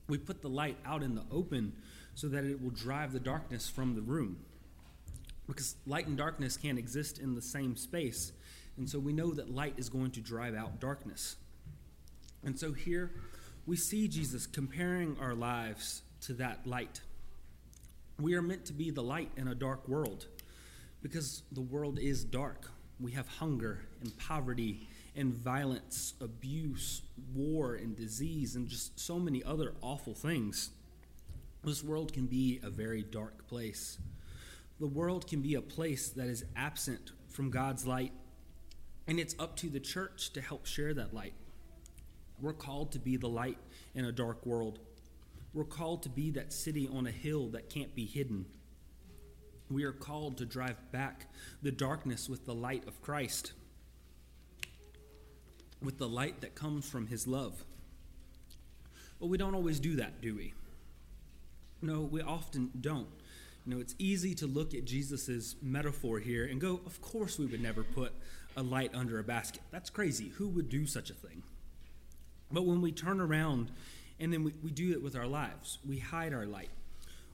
We 0.08 0.18
put 0.18 0.42
the 0.42 0.48
light 0.48 0.76
out 0.84 1.02
in 1.02 1.14
the 1.14 1.24
open 1.30 1.74
so 2.14 2.28
that 2.28 2.44
it 2.44 2.60
will 2.60 2.70
drive 2.70 3.12
the 3.12 3.20
darkness 3.20 3.68
from 3.68 3.94
the 3.94 4.02
room. 4.02 4.38
Because 5.46 5.76
light 5.86 6.06
and 6.06 6.16
darkness 6.16 6.56
can't 6.56 6.78
exist 6.78 7.18
in 7.18 7.34
the 7.34 7.42
same 7.42 7.76
space. 7.76 8.32
And 8.76 8.88
so 8.88 8.98
we 8.98 9.12
know 9.12 9.32
that 9.32 9.54
light 9.54 9.74
is 9.76 9.88
going 9.88 10.10
to 10.12 10.20
drive 10.20 10.54
out 10.54 10.80
darkness. 10.80 11.36
And 12.42 12.58
so 12.58 12.72
here 12.72 13.12
we 13.66 13.76
see 13.76 14.08
Jesus 14.08 14.46
comparing 14.46 15.16
our 15.20 15.34
lives 15.34 16.02
to 16.22 16.34
that 16.34 16.66
light. 16.66 17.00
We 18.20 18.34
are 18.34 18.42
meant 18.42 18.66
to 18.66 18.72
be 18.72 18.90
the 18.90 19.02
light 19.02 19.30
in 19.36 19.48
a 19.48 19.54
dark 19.54 19.88
world 19.88 20.26
because 21.02 21.42
the 21.52 21.62
world 21.62 21.98
is 21.98 22.24
dark. 22.24 22.70
We 23.00 23.12
have 23.12 23.26
hunger 23.26 23.80
and 24.02 24.16
poverty 24.18 24.86
and 25.16 25.32
violence, 25.32 26.14
abuse, 26.20 27.02
war, 27.34 27.74
and 27.74 27.96
disease, 27.96 28.56
and 28.56 28.68
just 28.68 28.98
so 28.98 29.18
many 29.18 29.42
other 29.42 29.74
awful 29.80 30.14
things. 30.14 30.70
This 31.62 31.82
world 31.82 32.12
can 32.12 32.26
be 32.26 32.60
a 32.62 32.70
very 32.70 33.02
dark 33.02 33.46
place. 33.48 33.98
The 34.80 34.86
world 34.86 35.26
can 35.26 35.40
be 35.40 35.54
a 35.54 35.62
place 35.62 36.08
that 36.10 36.26
is 36.26 36.44
absent 36.56 37.12
from 37.28 37.50
God's 37.50 37.86
light, 37.86 38.12
and 39.06 39.18
it's 39.18 39.34
up 39.38 39.56
to 39.56 39.70
the 39.70 39.80
church 39.80 40.32
to 40.32 40.40
help 40.40 40.66
share 40.66 40.92
that 40.94 41.14
light. 41.14 41.32
We're 42.44 42.52
called 42.52 42.92
to 42.92 42.98
be 42.98 43.16
the 43.16 43.26
light 43.26 43.56
in 43.94 44.04
a 44.04 44.12
dark 44.12 44.44
world. 44.44 44.78
We're 45.54 45.64
called 45.64 46.02
to 46.02 46.10
be 46.10 46.30
that 46.32 46.52
city 46.52 46.86
on 46.92 47.06
a 47.06 47.10
hill 47.10 47.48
that 47.48 47.70
can't 47.70 47.94
be 47.94 48.04
hidden. 48.04 48.44
We 49.70 49.84
are 49.84 49.92
called 49.92 50.36
to 50.38 50.44
drive 50.44 50.76
back 50.92 51.26
the 51.62 51.72
darkness 51.72 52.28
with 52.28 52.44
the 52.44 52.54
light 52.54 52.86
of 52.86 53.00
Christ, 53.00 53.54
with 55.80 55.96
the 55.96 56.06
light 56.06 56.42
that 56.42 56.54
comes 56.54 56.86
from 56.86 57.06
his 57.06 57.26
love. 57.26 57.64
But 59.18 59.28
we 59.28 59.38
don't 59.38 59.54
always 59.54 59.80
do 59.80 59.96
that, 59.96 60.20
do 60.20 60.34
we? 60.34 60.52
No, 61.80 62.02
we 62.02 62.20
often 62.20 62.72
don't. 62.78 63.08
You 63.64 63.74
know, 63.74 63.80
it's 63.80 63.94
easy 63.98 64.34
to 64.34 64.46
look 64.46 64.74
at 64.74 64.84
Jesus' 64.84 65.56
metaphor 65.62 66.18
here 66.18 66.44
and 66.44 66.60
go, 66.60 66.80
of 66.84 67.00
course 67.00 67.38
we 67.38 67.46
would 67.46 67.62
never 67.62 67.82
put 67.82 68.12
a 68.54 68.62
light 68.62 68.94
under 68.94 69.18
a 69.18 69.24
basket. 69.24 69.62
That's 69.70 69.88
crazy. 69.88 70.28
Who 70.36 70.48
would 70.48 70.68
do 70.68 70.84
such 70.84 71.08
a 71.08 71.14
thing? 71.14 71.42
But 72.52 72.66
when 72.66 72.80
we 72.80 72.92
turn 72.92 73.20
around 73.20 73.70
and 74.20 74.32
then 74.32 74.44
we, 74.44 74.52
we 74.62 74.70
do 74.70 74.92
it 74.92 75.02
with 75.02 75.16
our 75.16 75.26
lives, 75.26 75.78
we 75.86 75.98
hide 75.98 76.32
our 76.32 76.46
light. 76.46 76.70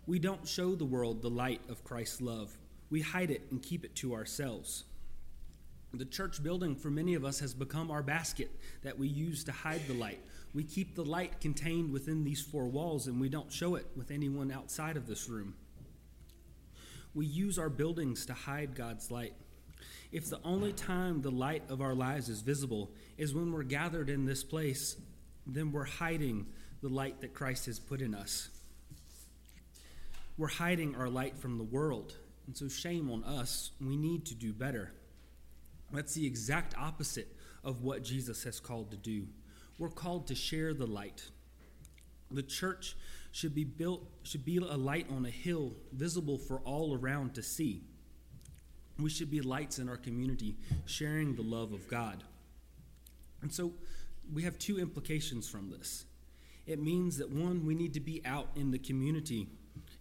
We 0.06 0.18
don't 0.18 0.46
show 0.48 0.74
the 0.74 0.84
world 0.84 1.22
the 1.22 1.30
light 1.30 1.60
of 1.68 1.84
Christ's 1.84 2.20
love. 2.20 2.56
We 2.90 3.00
hide 3.00 3.30
it 3.30 3.42
and 3.50 3.62
keep 3.62 3.84
it 3.84 3.94
to 3.96 4.14
ourselves. 4.14 4.84
The 5.92 6.04
church 6.04 6.42
building 6.42 6.76
for 6.76 6.88
many 6.90 7.14
of 7.14 7.24
us 7.24 7.40
has 7.40 7.52
become 7.52 7.90
our 7.90 8.02
basket 8.02 8.50
that 8.82 8.98
we 8.98 9.08
use 9.08 9.44
to 9.44 9.52
hide 9.52 9.86
the 9.88 9.94
light. 9.94 10.20
We 10.54 10.64
keep 10.64 10.94
the 10.94 11.04
light 11.04 11.40
contained 11.40 11.92
within 11.92 12.24
these 12.24 12.40
four 12.40 12.66
walls 12.66 13.06
and 13.06 13.20
we 13.20 13.28
don't 13.28 13.52
show 13.52 13.74
it 13.74 13.86
with 13.96 14.10
anyone 14.10 14.50
outside 14.50 14.96
of 14.96 15.06
this 15.06 15.28
room. 15.28 15.54
We 17.14 17.26
use 17.26 17.58
our 17.58 17.68
buildings 17.68 18.24
to 18.26 18.34
hide 18.34 18.74
God's 18.76 19.10
light. 19.10 19.34
If 20.12 20.28
the 20.28 20.40
only 20.44 20.72
time 20.72 21.22
the 21.22 21.30
light 21.30 21.62
of 21.68 21.80
our 21.80 21.94
lives 21.94 22.28
is 22.28 22.40
visible 22.40 22.90
is 23.16 23.34
when 23.34 23.52
we're 23.52 23.62
gathered 23.62 24.10
in 24.10 24.24
this 24.24 24.42
place 24.42 24.96
then 25.46 25.72
we're 25.72 25.84
hiding 25.84 26.46
the 26.82 26.88
light 26.88 27.20
that 27.20 27.34
Christ 27.34 27.66
has 27.66 27.78
put 27.78 28.00
in 28.00 28.14
us. 28.14 28.48
We're 30.36 30.48
hiding 30.48 30.94
our 30.96 31.08
light 31.08 31.36
from 31.36 31.58
the 31.58 31.64
world. 31.64 32.14
And 32.46 32.56
so, 32.56 32.68
shame 32.68 33.10
on 33.10 33.24
us. 33.24 33.72
We 33.80 33.96
need 33.96 34.26
to 34.26 34.34
do 34.34 34.52
better. 34.52 34.92
That's 35.92 36.14
the 36.14 36.26
exact 36.26 36.74
opposite 36.78 37.28
of 37.62 37.82
what 37.82 38.02
Jesus 38.02 38.44
has 38.44 38.58
called 38.60 38.90
to 38.92 38.96
do. 38.96 39.26
we're 39.78 39.88
called 39.88 40.26
to 40.28 40.34
share 40.34 40.72
the 40.72 40.86
light. 40.86 41.24
The 42.30 42.42
church 42.42 42.96
should 43.32 43.54
be 43.54 43.64
built 43.64 44.06
should 44.22 44.44
be 44.44 44.56
a 44.56 44.76
light 44.76 45.06
on 45.10 45.24
a 45.24 45.30
hill 45.30 45.72
visible 45.92 46.38
for 46.38 46.60
all 46.60 46.96
around 46.96 47.34
to 47.34 47.42
see. 47.42 47.82
We 49.00 49.10
should 49.10 49.30
be 49.30 49.40
lights 49.40 49.78
in 49.78 49.88
our 49.88 49.96
community, 49.96 50.56
sharing 50.86 51.34
the 51.34 51.42
love 51.42 51.72
of 51.72 51.88
God. 51.88 52.22
And 53.42 53.52
so 53.52 53.72
we 54.32 54.42
have 54.42 54.58
two 54.58 54.78
implications 54.78 55.48
from 55.48 55.70
this. 55.70 56.04
It 56.66 56.80
means 56.80 57.18
that 57.18 57.30
one, 57.30 57.64
we 57.64 57.74
need 57.74 57.94
to 57.94 58.00
be 58.00 58.22
out 58.24 58.48
in 58.54 58.70
the 58.70 58.78
community. 58.78 59.48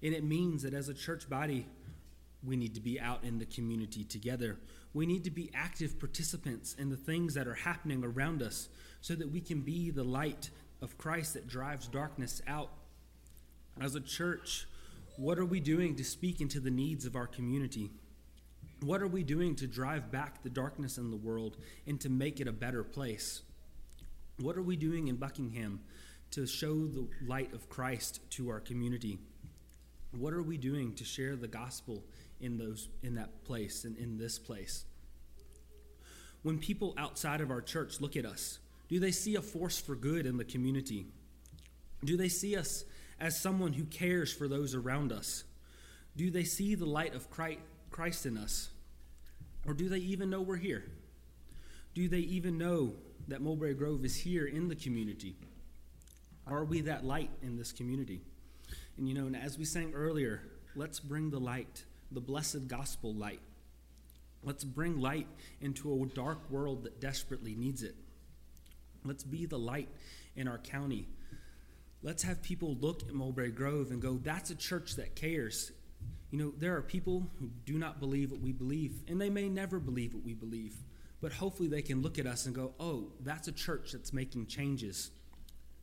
And 0.03 0.13
it 0.13 0.23
means 0.23 0.63
that 0.63 0.73
as 0.73 0.89
a 0.89 0.93
church 0.93 1.29
body, 1.29 1.65
we 2.43 2.55
need 2.55 2.75
to 2.75 2.81
be 2.81 2.99
out 2.99 3.23
in 3.23 3.39
the 3.39 3.45
community 3.45 4.03
together. 4.03 4.57
We 4.93 5.05
need 5.05 5.23
to 5.25 5.31
be 5.31 5.51
active 5.53 5.99
participants 5.99 6.75
in 6.77 6.89
the 6.89 6.97
things 6.97 7.33
that 7.33 7.47
are 7.47 7.55
happening 7.55 8.03
around 8.03 8.41
us 8.41 8.69
so 9.01 9.15
that 9.15 9.31
we 9.31 9.41
can 9.41 9.61
be 9.61 9.91
the 9.91 10.03
light 10.03 10.49
of 10.81 10.97
Christ 10.97 11.33
that 11.33 11.47
drives 11.47 11.87
darkness 11.87 12.41
out. 12.47 12.71
As 13.79 13.95
a 13.95 14.01
church, 14.01 14.67
what 15.17 15.37
are 15.37 15.45
we 15.45 15.59
doing 15.59 15.95
to 15.95 16.03
speak 16.03 16.41
into 16.41 16.59
the 16.59 16.71
needs 16.71 17.05
of 17.05 17.15
our 17.15 17.27
community? 17.27 17.91
What 18.81 19.01
are 19.01 19.07
we 19.07 19.23
doing 19.23 19.55
to 19.55 19.67
drive 19.67 20.09
back 20.09 20.41
the 20.41 20.49
darkness 20.49 20.97
in 20.97 21.11
the 21.11 21.17
world 21.17 21.57
and 21.85 21.99
to 21.99 22.09
make 22.09 22.39
it 22.39 22.47
a 22.47 22.53
better 22.53 22.83
place? 22.83 23.41
What 24.39 24.55
are 24.55 24.63
we 24.63 24.77
doing 24.77 25.09
in 25.09 25.17
Buckingham 25.17 25.81
to 26.31 26.47
show 26.47 26.87
the 26.87 27.05
light 27.27 27.53
of 27.53 27.67
Christ 27.67 28.21
to 28.31 28.49
our 28.49 28.61
community? 28.61 29.19
What 30.11 30.33
are 30.33 30.41
we 30.41 30.57
doing 30.57 30.93
to 30.95 31.03
share 31.03 31.35
the 31.35 31.47
gospel 31.47 32.05
in 32.39 32.57
those 32.57 32.87
in 33.03 33.15
that 33.15 33.43
place 33.43 33.83
and 33.83 33.97
in 33.97 34.17
this 34.17 34.39
place? 34.39 34.85
When 36.41 36.57
people 36.57 36.93
outside 36.97 37.41
of 37.41 37.51
our 37.51 37.61
church 37.61 37.99
look 37.99 38.15
at 38.15 38.25
us, 38.25 38.59
do 38.87 38.97
they 38.97 39.11
see 39.11 39.35
a 39.35 39.41
force 39.41 39.77
for 39.77 39.93
good 39.93 40.25
in 40.25 40.37
the 40.37 40.45
community? 40.45 41.05
Do 42.05 42.15
they 42.15 42.29
see 42.29 42.55
us 42.55 42.85
as 43.19 43.39
someone 43.39 43.73
who 43.73 43.83
cares 43.83 44.31
for 44.31 44.47
those 44.47 44.73
around 44.73 45.11
us? 45.11 45.43
Do 46.15 46.31
they 46.31 46.45
see 46.45 46.75
the 46.75 46.85
light 46.85 47.13
of 47.13 47.29
Christ 47.29 47.59
in 48.25 48.37
us? 48.37 48.69
Or 49.67 49.73
do 49.73 49.89
they 49.89 49.97
even 49.97 50.29
know 50.29 50.41
we're 50.41 50.55
here? 50.55 50.85
Do 51.93 52.07
they 52.07 52.19
even 52.19 52.57
know 52.57 52.93
that 53.27 53.41
Mulberry 53.41 53.73
Grove 53.73 54.05
is 54.05 54.15
here 54.15 54.45
in 54.45 54.69
the 54.69 54.75
community? 54.75 55.35
Are 56.47 56.63
we 56.63 56.81
that 56.81 57.03
light 57.03 57.29
in 57.41 57.57
this 57.57 57.71
community? 57.71 58.21
And 58.97 59.07
you 59.07 59.13
know, 59.13 59.27
and 59.27 59.35
as 59.35 59.57
we 59.57 59.65
sang 59.65 59.93
earlier, 59.93 60.41
let's 60.75 60.99
bring 60.99 61.29
the 61.29 61.39
light, 61.39 61.83
the 62.11 62.21
blessed 62.21 62.67
gospel 62.67 63.13
light. 63.13 63.41
Let's 64.43 64.63
bring 64.63 65.01
light 65.01 65.27
into 65.59 65.93
a 65.93 66.05
dark 66.07 66.49
world 66.49 66.83
that 66.83 67.01
desperately 67.01 67.53
needs 67.55 67.83
it. 67.83 67.95
Let's 69.03 69.23
be 69.23 69.45
the 69.45 69.59
light 69.59 69.89
in 70.35 70.47
our 70.47 70.57
county. 70.57 71.07
Let's 72.01 72.23
have 72.23 72.41
people 72.41 72.77
look 72.79 73.03
at 73.03 73.13
Mulberry 73.13 73.51
Grove 73.51 73.91
and 73.91 74.01
go, 74.01 74.13
that's 74.23 74.51
a 74.51 74.55
church 74.55 74.95
that 74.95 75.15
cares. 75.15 75.73
You 76.31 76.37
know, 76.37 76.53
there 76.57 76.75
are 76.75 76.81
people 76.81 77.27
who 77.39 77.49
do 77.65 77.77
not 77.77 77.99
believe 77.99 78.31
what 78.31 78.41
we 78.41 78.51
believe, 78.51 79.03
and 79.07 79.19
they 79.19 79.29
may 79.29 79.49
never 79.49 79.79
believe 79.79 80.13
what 80.13 80.23
we 80.23 80.33
believe. 80.33 80.75
But 81.21 81.33
hopefully 81.33 81.67
they 81.67 81.81
can 81.81 82.01
look 82.01 82.19
at 82.19 82.25
us 82.25 82.45
and 82.45 82.55
go, 82.55 82.73
oh, 82.79 83.07
that's 83.21 83.47
a 83.47 83.51
church 83.51 83.91
that's 83.91 84.13
making 84.13 84.45
changes. 84.45 85.11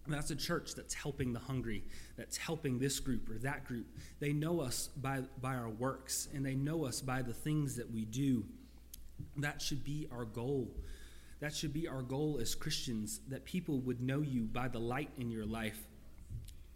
That's 0.06 0.30
a 0.30 0.36
church 0.36 0.74
that's 0.76 0.94
helping 0.94 1.32
the 1.32 1.40
hungry, 1.40 1.82
that's 2.16 2.36
helping 2.36 2.78
this 2.78 3.00
group 3.00 3.28
or 3.28 3.38
that 3.38 3.64
group. 3.64 3.86
They 4.20 4.32
know 4.32 4.60
us 4.60 4.88
by, 4.96 5.22
by 5.42 5.56
our 5.56 5.68
works, 5.68 6.28
and 6.32 6.46
they 6.46 6.54
know 6.54 6.84
us 6.84 7.00
by 7.00 7.22
the 7.22 7.34
things 7.34 7.74
that 7.76 7.90
we 7.90 8.04
do. 8.04 8.44
That 9.38 9.60
should 9.60 9.82
be 9.82 10.06
our 10.12 10.24
goal. 10.24 10.70
That 11.40 11.54
should 11.54 11.72
be 11.72 11.88
our 11.88 12.02
goal 12.02 12.38
as 12.40 12.54
Christians, 12.54 13.20
that 13.28 13.44
people 13.44 13.80
would 13.80 14.00
know 14.00 14.20
you 14.20 14.44
by 14.44 14.68
the 14.68 14.78
light 14.78 15.10
in 15.18 15.30
your 15.30 15.44
life 15.44 15.88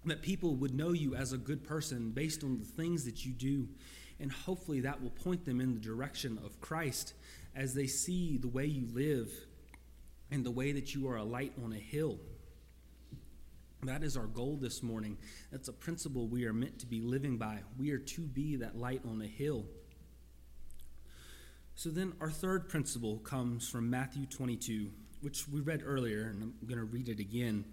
that 0.05 0.23
people 0.23 0.57
would 0.57 0.75
know 0.75 0.93
you 0.93 1.15
as 1.15 1.33
a 1.33 1.39
good 1.39 1.63
person 1.63 2.11
based 2.11 2.43
on 2.43 2.59
the 2.59 2.65
things 2.65 3.05
that 3.05 3.25
you 3.25 3.33
do. 3.33 3.69
And 4.19 4.33
hopefully 4.33 4.81
that 4.81 5.03
will 5.03 5.11
point 5.11 5.45
them 5.45 5.61
in 5.61 5.75
the 5.75 5.81
direction 5.81 6.39
of 6.45 6.61
Christ 6.61 7.15
as 7.55 7.75
they 7.75 7.87
see 7.87 8.37
the 8.37 8.49
way 8.49 8.67
you 8.67 8.87
live 8.93 9.31
and 10.31 10.45
the 10.45 10.51
way 10.51 10.73
that 10.73 10.95
you 10.95 11.09
are 11.09 11.17
a 11.17 11.25
light 11.25 11.53
on 11.63 11.73
a 11.73 11.79
hill. 11.79 12.19
That 13.83 14.03
is 14.03 14.17
our 14.17 14.27
goal 14.27 14.57
this 14.57 14.83
morning. 14.83 15.17
That's 15.51 15.69
a 15.69 15.73
principle 15.73 16.29
we 16.29 16.45
are 16.45 16.53
meant 16.53 16.79
to 16.81 16.87
be 16.87 17.01
living 17.01 17.39
by. 17.39 17.61
We 17.79 17.93
are 17.93 17.99
to 17.99 18.21
be 18.21 18.57
that 18.57 18.77
light 18.77 19.01
on 19.09 19.23
a 19.23 19.27
hill. 19.27 19.65
So 21.75 21.89
then, 21.89 22.13
our 22.21 22.31
third 22.31 22.69
principle 22.69 23.19
comes 23.19 23.67
from 23.67 23.89
Matthew 23.89 24.27
22, 24.27 24.91
which 25.23 25.49
we 25.49 25.63
read 25.63 25.83
earlier, 25.83 26.25
and 26.25 26.43
I'm 26.43 26.55
going 26.67 26.79
to 26.79 26.85
read 26.85 27.09
it 27.09 27.21
again. 27.21 27.65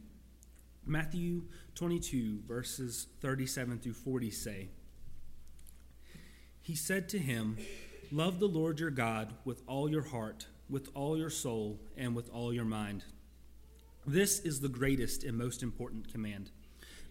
Matthew 0.90 1.44
22, 1.76 2.44
verses 2.48 3.08
37 3.20 3.80
through 3.80 3.94
40 3.94 4.32
say, 4.32 4.70
He 6.62 6.76
said 6.76 7.10
to 7.10 7.20
him, 7.20 7.58
Love 8.10 8.40
the 8.40 8.48
Lord 8.48 8.80
your 8.80 8.90
God 8.90 9.34
with 9.44 9.64
all 9.68 9.90
your 9.90 10.04
heart, 10.04 10.48
with 10.70 10.88
all 10.94 11.18
your 11.18 11.30
soul, 11.30 11.82
and 11.98 12.16
with 12.16 12.30
all 12.30 12.54
your 12.54 12.64
mind. 12.64 13.04
This 14.06 14.40
is 14.40 14.62
the 14.62 14.70
greatest 14.70 15.26
and 15.26 15.38
most 15.38 15.62
important 15.62 16.10
command. 16.10 16.52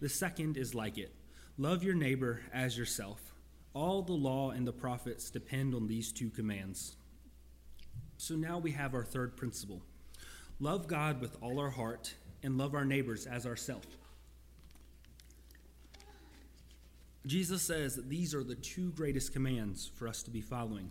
The 0.01 0.09
second 0.09 0.57
is 0.57 0.75
like 0.75 0.97
it 0.97 1.15
love 1.59 1.85
your 1.85 1.95
neighbor 1.95 2.41
as 2.55 2.79
yourself. 2.79 3.35
All 3.75 4.01
the 4.01 4.15
law 4.15 4.53
and 4.53 4.67
the 4.67 4.73
prophets 4.73 5.31
depend 5.31 5.75
on 5.75 5.87
these 5.87 6.13
two 6.13 6.31
commands. 6.31 6.97
So 8.17 8.37
now 8.37 8.57
we 8.57 8.71
have 8.71 8.95
our 8.95 9.05
third 9.05 9.37
principle 9.37 9.83
love 10.61 10.87
God 10.87 11.21
with 11.21 11.37
all 11.43 11.61
our 11.61 11.69
heart 11.69 12.15
and 12.43 12.59
love 12.59 12.75
our 12.75 12.85
neighbors 12.85 13.27
as 13.27 13.47
ourselves. 13.47 13.87
Jesus 17.27 17.63
says 17.63 17.97
that 17.97 18.09
these 18.09 18.35
are 18.35 18.45
the 18.45 18.55
two 18.55 18.91
greatest 18.93 19.33
commands 19.33 19.91
for 19.97 20.07
us 20.07 20.23
to 20.23 20.31
be 20.31 20.41
following. 20.41 20.91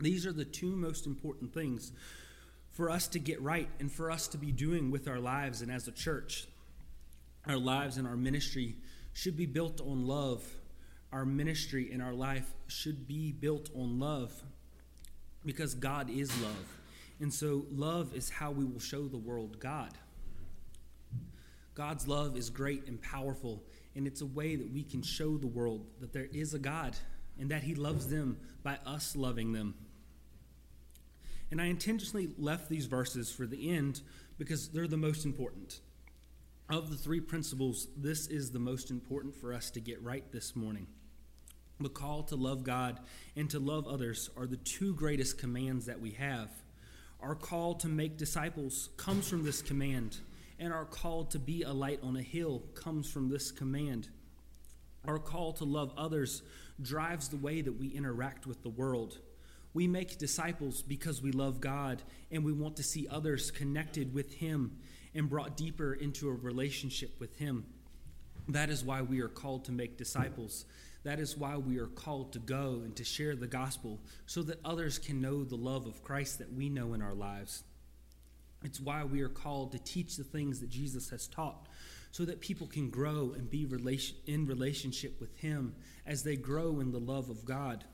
These 0.00 0.26
are 0.26 0.32
the 0.32 0.44
two 0.44 0.74
most 0.74 1.06
important 1.06 1.54
things 1.54 1.92
for 2.70 2.90
us 2.90 3.08
to 3.08 3.18
get 3.18 3.40
right 3.40 3.68
and 3.80 3.90
for 3.90 4.10
us 4.10 4.28
to 4.28 4.38
be 4.38 4.52
doing 4.52 4.90
with 4.90 5.08
our 5.08 5.18
lives 5.18 5.62
and 5.62 5.70
as 5.70 5.86
a 5.86 5.92
church. 5.92 6.46
Our 7.46 7.56
lives 7.56 7.96
and 7.96 8.06
our 8.06 8.16
ministry 8.16 8.76
should 9.12 9.36
be 9.36 9.46
built 9.46 9.80
on 9.80 10.06
love. 10.06 10.44
Our 11.12 11.24
ministry 11.24 11.90
and 11.92 12.02
our 12.02 12.12
life 12.12 12.52
should 12.66 13.08
be 13.08 13.32
built 13.32 13.70
on 13.74 13.98
love 13.98 14.32
because 15.44 15.74
God 15.74 16.10
is 16.10 16.30
love. 16.42 16.78
And 17.20 17.32
so, 17.32 17.64
love 17.72 18.14
is 18.14 18.30
how 18.30 18.50
we 18.50 18.64
will 18.64 18.78
show 18.78 19.08
the 19.08 19.16
world 19.16 19.58
God. 19.58 19.90
God's 21.78 22.08
love 22.08 22.36
is 22.36 22.50
great 22.50 22.88
and 22.88 23.00
powerful, 23.00 23.62
and 23.94 24.04
it's 24.04 24.20
a 24.20 24.26
way 24.26 24.56
that 24.56 24.72
we 24.72 24.82
can 24.82 25.00
show 25.00 25.38
the 25.38 25.46
world 25.46 25.86
that 26.00 26.12
there 26.12 26.26
is 26.32 26.52
a 26.52 26.58
God 26.58 26.96
and 27.38 27.52
that 27.52 27.62
He 27.62 27.76
loves 27.76 28.08
them 28.08 28.36
by 28.64 28.78
us 28.84 29.14
loving 29.14 29.52
them. 29.52 29.76
And 31.52 31.60
I 31.60 31.66
intentionally 31.66 32.30
left 32.36 32.68
these 32.68 32.86
verses 32.86 33.30
for 33.30 33.46
the 33.46 33.70
end 33.70 34.00
because 34.38 34.70
they're 34.70 34.88
the 34.88 34.96
most 34.96 35.24
important. 35.24 35.78
Of 36.68 36.90
the 36.90 36.96
three 36.96 37.20
principles, 37.20 37.86
this 37.96 38.26
is 38.26 38.50
the 38.50 38.58
most 38.58 38.90
important 38.90 39.36
for 39.36 39.54
us 39.54 39.70
to 39.70 39.80
get 39.80 40.02
right 40.02 40.24
this 40.32 40.56
morning. 40.56 40.88
The 41.78 41.88
call 41.88 42.24
to 42.24 42.34
love 42.34 42.64
God 42.64 42.98
and 43.36 43.48
to 43.50 43.60
love 43.60 43.86
others 43.86 44.30
are 44.36 44.48
the 44.48 44.56
two 44.56 44.94
greatest 44.94 45.38
commands 45.38 45.86
that 45.86 46.00
we 46.00 46.10
have. 46.10 46.50
Our 47.20 47.36
call 47.36 47.74
to 47.74 47.88
make 47.88 48.16
disciples 48.16 48.88
comes 48.96 49.28
from 49.28 49.44
this 49.44 49.62
command 49.62 50.18
and 50.58 50.72
our 50.72 50.84
call 50.84 51.24
to 51.26 51.38
be 51.38 51.62
a 51.62 51.72
light 51.72 52.00
on 52.02 52.16
a 52.16 52.22
hill 52.22 52.64
comes 52.74 53.10
from 53.10 53.28
this 53.28 53.50
command. 53.50 54.08
Our 55.06 55.18
call 55.18 55.52
to 55.54 55.64
love 55.64 55.92
others 55.96 56.42
drives 56.80 57.28
the 57.28 57.36
way 57.36 57.60
that 57.60 57.78
we 57.78 57.88
interact 57.88 58.46
with 58.46 58.62
the 58.62 58.68
world. 58.68 59.18
We 59.74 59.86
make 59.86 60.18
disciples 60.18 60.82
because 60.82 61.22
we 61.22 61.32
love 61.32 61.60
God 61.60 62.02
and 62.30 62.44
we 62.44 62.52
want 62.52 62.76
to 62.76 62.82
see 62.82 63.06
others 63.08 63.50
connected 63.50 64.12
with 64.12 64.34
Him 64.34 64.78
and 65.14 65.28
brought 65.28 65.56
deeper 65.56 65.94
into 65.94 66.28
a 66.28 66.34
relationship 66.34 67.18
with 67.20 67.36
Him. 67.36 67.64
That 68.48 68.70
is 68.70 68.84
why 68.84 69.02
we 69.02 69.20
are 69.20 69.28
called 69.28 69.66
to 69.66 69.72
make 69.72 69.98
disciples. 69.98 70.64
That 71.04 71.20
is 71.20 71.36
why 71.36 71.56
we 71.56 71.78
are 71.78 71.86
called 71.86 72.32
to 72.32 72.38
go 72.38 72.80
and 72.84 72.96
to 72.96 73.04
share 73.04 73.36
the 73.36 73.46
gospel 73.46 74.00
so 74.26 74.42
that 74.42 74.60
others 74.64 74.98
can 74.98 75.20
know 75.20 75.44
the 75.44 75.56
love 75.56 75.86
of 75.86 76.02
Christ 76.02 76.38
that 76.38 76.52
we 76.52 76.68
know 76.68 76.94
in 76.94 77.02
our 77.02 77.14
lives. 77.14 77.64
It's 78.64 78.80
why 78.80 79.04
we 79.04 79.22
are 79.22 79.28
called 79.28 79.72
to 79.72 79.78
teach 79.78 80.16
the 80.16 80.24
things 80.24 80.60
that 80.60 80.70
Jesus 80.70 81.10
has 81.10 81.28
taught 81.28 81.68
so 82.10 82.24
that 82.24 82.40
people 82.40 82.66
can 82.66 82.90
grow 82.90 83.34
and 83.36 83.50
be 83.50 83.68
in 84.26 84.46
relationship 84.46 85.20
with 85.20 85.36
Him 85.38 85.74
as 86.06 86.22
they 86.22 86.36
grow 86.36 86.80
in 86.80 86.90
the 86.90 86.98
love 86.98 87.30
of 87.30 87.44
God. 87.44 87.84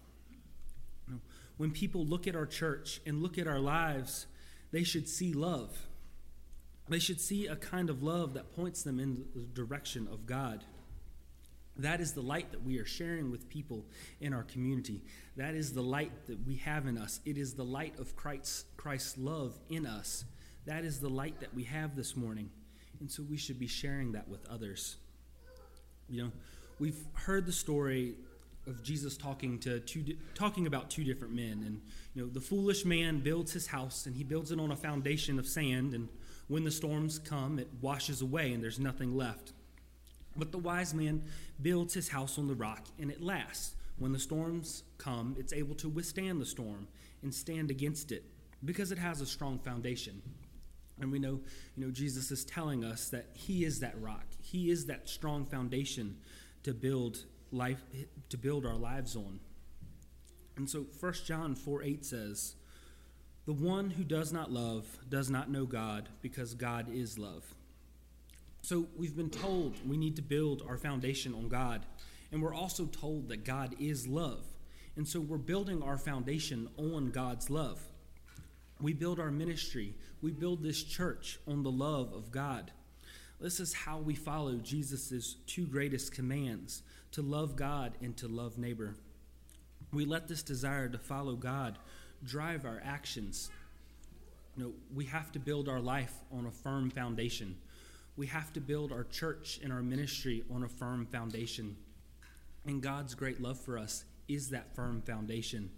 When 1.57 1.71
people 1.71 2.07
look 2.07 2.27
at 2.27 2.35
our 2.35 2.47
church 2.47 3.01
and 3.07 3.23
look 3.23 3.39
at 3.39 3.47
our 3.47 3.61
lives, 3.61 4.27
they 4.73 4.85
should 4.85 5.09
see 5.09 5.33
love. 5.33 5.87
They 6.89 6.99
should 6.99 7.21
see 7.21 7.47
a 7.47 7.57
kind 7.57 7.91
of 7.91 8.03
love 8.03 8.35
that 8.35 8.55
points 8.55 8.83
them 8.83 8.99
in 8.99 9.25
the 9.35 9.43
direction 9.43 10.09
of 10.11 10.27
God. 10.27 10.65
That 11.77 12.01
is 12.01 12.13
the 12.13 12.23
light 12.23 12.53
that 12.53 12.63
we 12.63 12.79
are 12.79 12.85
sharing 12.85 13.31
with 13.31 13.49
people 13.49 13.85
in 14.21 14.33
our 14.33 14.45
community. 14.45 15.03
That 15.37 15.55
is 15.55 15.73
the 15.73 15.83
light 15.83 16.27
that 16.27 16.47
we 16.47 16.57
have 16.57 16.87
in 16.87 16.97
us. 16.97 17.21
It 17.25 17.37
is 17.37 17.55
the 17.55 17.65
light 17.65 17.99
of 17.99 18.15
Christ's, 18.15 18.65
Christ's 18.77 19.19
love 19.19 19.59
in 19.69 19.85
us 19.85 20.25
That 20.67 20.85
is 20.85 21.01
the 21.01 21.09
light 21.09 21.41
that 21.41 21.55
we 21.55 21.65
have 21.65 21.97
this 21.97 22.17
morning. 22.17 22.51
And 23.01 23.11
so 23.11 23.23
we 23.23 23.37
should 23.37 23.59
be 23.59 23.67
sharing 23.67 24.13
that 24.13 24.29
with 24.29 24.47
others. 24.49 24.97
You 26.09 26.25
know, 26.25 26.33
we've 26.79 26.99
heard 27.15 27.47
the 27.47 27.53
story 27.53 28.15
of 28.67 28.83
Jesus 28.83 29.17
talking 29.17 29.59
to 29.61 29.81
two, 29.81 30.17
talking 30.35 30.67
about 30.67 30.91
two 30.91 31.05
different 31.05 31.35
men, 31.35 31.63
and 31.67 31.81
you 32.15 32.23
know 32.23 32.29
the 32.29 32.41
foolish 32.41 32.85
man 32.85 33.21
builds 33.21 33.53
his 33.53 33.67
house 33.67 34.07
and 34.07 34.17
he 34.17 34.25
builds 34.25 34.51
it 34.53 34.59
on 34.59 34.71
a 34.71 34.77
foundation 34.77 35.39
of 35.39 35.47
sand, 35.47 35.93
and 35.93 36.09
when 36.49 36.65
the 36.65 36.71
storms 36.71 37.19
come, 37.19 37.59
it 37.59 37.69
washes 37.81 38.23
away 38.23 38.53
and 38.53 38.63
there's 38.63 38.79
nothing 38.79 39.17
left. 39.17 39.53
But 40.37 40.53
the 40.53 40.59
wise 40.59 40.95
man 40.95 41.23
builds 41.63 41.95
his 41.95 42.09
house 42.09 42.39
on 42.39 42.49
the 42.49 42.55
rock 42.55 42.87
and 42.99 43.11
it 43.11 43.23
lasts. 43.23 43.75
When 43.99 44.13
the 44.13 44.19
storms 44.19 44.83
come, 44.99 45.37
it's 45.39 45.53
able 45.53 45.77
to 45.77 45.89
withstand 45.89 46.41
the 46.41 46.47
storm 46.47 46.89
and 47.23 47.33
stand 47.33 47.71
against 47.71 48.11
it 48.11 48.25
because 48.65 48.91
it 48.91 48.99
has 48.99 49.21
a 49.21 49.27
strong 49.27 49.59
foundation. 49.59 50.21
And 51.01 51.11
we 51.11 51.19
know, 51.19 51.41
you 51.77 51.85
know, 51.85 51.91
Jesus 51.91 52.31
is 52.31 52.45
telling 52.45 52.85
us 52.85 53.09
that 53.09 53.27
he 53.35 53.65
is 53.65 53.81
that 53.81 54.01
rock. 54.01 54.27
He 54.41 54.71
is 54.71 54.87
that 54.87 55.09
strong 55.09 55.45
foundation 55.45 56.19
to 56.63 56.73
build 56.73 57.25
life 57.55 57.83
to 58.29 58.37
build 58.37 58.67
our 58.67 58.77
lives 58.77 59.17
on. 59.17 59.41
And 60.57 60.69
so 60.69 60.87
1 61.01 61.13
John 61.25 61.55
4 61.55 61.83
8 61.83 62.05
says, 62.05 62.55
The 63.47 63.53
one 63.53 63.91
who 63.91 64.05
does 64.05 64.33
not 64.33 64.53
love 64.53 64.87
does 65.09 65.31
not 65.31 65.51
know 65.51 65.65
God, 65.65 66.09
because 66.23 66.55
God 66.55 66.87
is 66.93 67.19
love. 67.19 67.45
So 68.63 68.87
we've 68.97 69.17
been 69.17 69.31
told 69.31 69.77
we 69.87 69.97
need 69.97 70.17
to 70.17 70.23
build 70.23 70.63
our 70.67 70.79
foundation 70.79 71.35
on 71.35 71.49
God. 71.49 71.85
And 72.33 72.43
we're 72.43 72.55
also 72.55 72.87
told 72.87 73.29
that 73.29 73.45
God 73.45 73.77
is 73.79 74.09
love. 74.09 74.45
And 74.97 75.07
so 75.07 75.21
we're 75.21 75.39
building 75.39 75.83
our 75.83 75.99
foundation 75.99 76.69
on 76.77 77.11
God's 77.11 77.51
love. 77.51 77.81
We 78.81 78.93
build 78.93 79.21
our 79.21 79.31
ministry, 79.31 79.95
we 80.25 80.33
build 80.33 80.63
this 80.63 80.83
church 80.83 81.39
on 81.47 81.63
the 81.63 81.71
love 81.71 82.15
of 82.15 82.33
God. 82.33 82.71
This 83.43 83.61
is 83.61 83.75
how 83.75 83.99
we 83.99 84.15
follow 84.15 84.55
Jesus' 84.55 85.37
two 85.47 85.67
greatest 85.67 86.15
commands 86.15 86.81
to 87.13 87.21
love 87.21 87.57
God 87.57 87.93
and 88.01 88.17
to 88.17 88.27
love 88.27 88.57
neighbor. 88.57 88.95
We 89.93 90.07
let 90.07 90.27
this 90.27 90.43
desire 90.43 90.89
to 90.89 90.97
follow 90.97 91.35
God 91.35 91.77
drive 92.25 92.65
our 92.65 92.81
actions. 92.83 93.51
You 94.57 94.65
know, 94.65 94.73
we 94.95 95.05
have 95.05 95.31
to 95.33 95.39
build 95.39 95.69
our 95.69 95.79
life 95.79 96.15
on 96.33 96.47
a 96.47 96.51
firm 96.51 96.89
foundation. 96.89 97.59
We 98.17 98.27
have 98.29 98.51
to 98.55 98.63
build 98.63 98.93
our 98.93 99.05
church 99.05 99.61
and 99.63 99.71
our 99.71 99.83
ministry 99.83 100.43
on 100.51 100.63
a 100.63 100.69
firm 100.71 101.05
foundation. 101.05 101.77
And 102.65 102.83
God's 102.83 103.15
great 103.15 103.43
love 103.43 103.61
for 103.61 103.77
us 103.77 104.05
is 104.27 104.49
that 104.51 104.75
firm 104.75 105.03
foundation. 105.03 105.69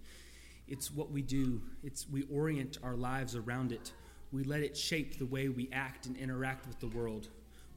It's 0.68 0.92
what 0.92 1.10
we 1.10 1.22
do. 1.22 1.62
It's 1.82 2.08
we 2.08 2.22
orient 2.32 2.78
our 2.84 2.94
lives 2.94 3.34
around 3.34 3.72
it. 3.72 3.90
We 4.32 4.44
let 4.44 4.60
it 4.60 4.76
shape 4.76 5.18
the 5.18 5.26
way 5.26 5.48
we 5.48 5.70
act 5.72 6.06
and 6.06 6.16
interact 6.16 6.66
with 6.66 6.80
the 6.80 6.88
world. 6.88 7.28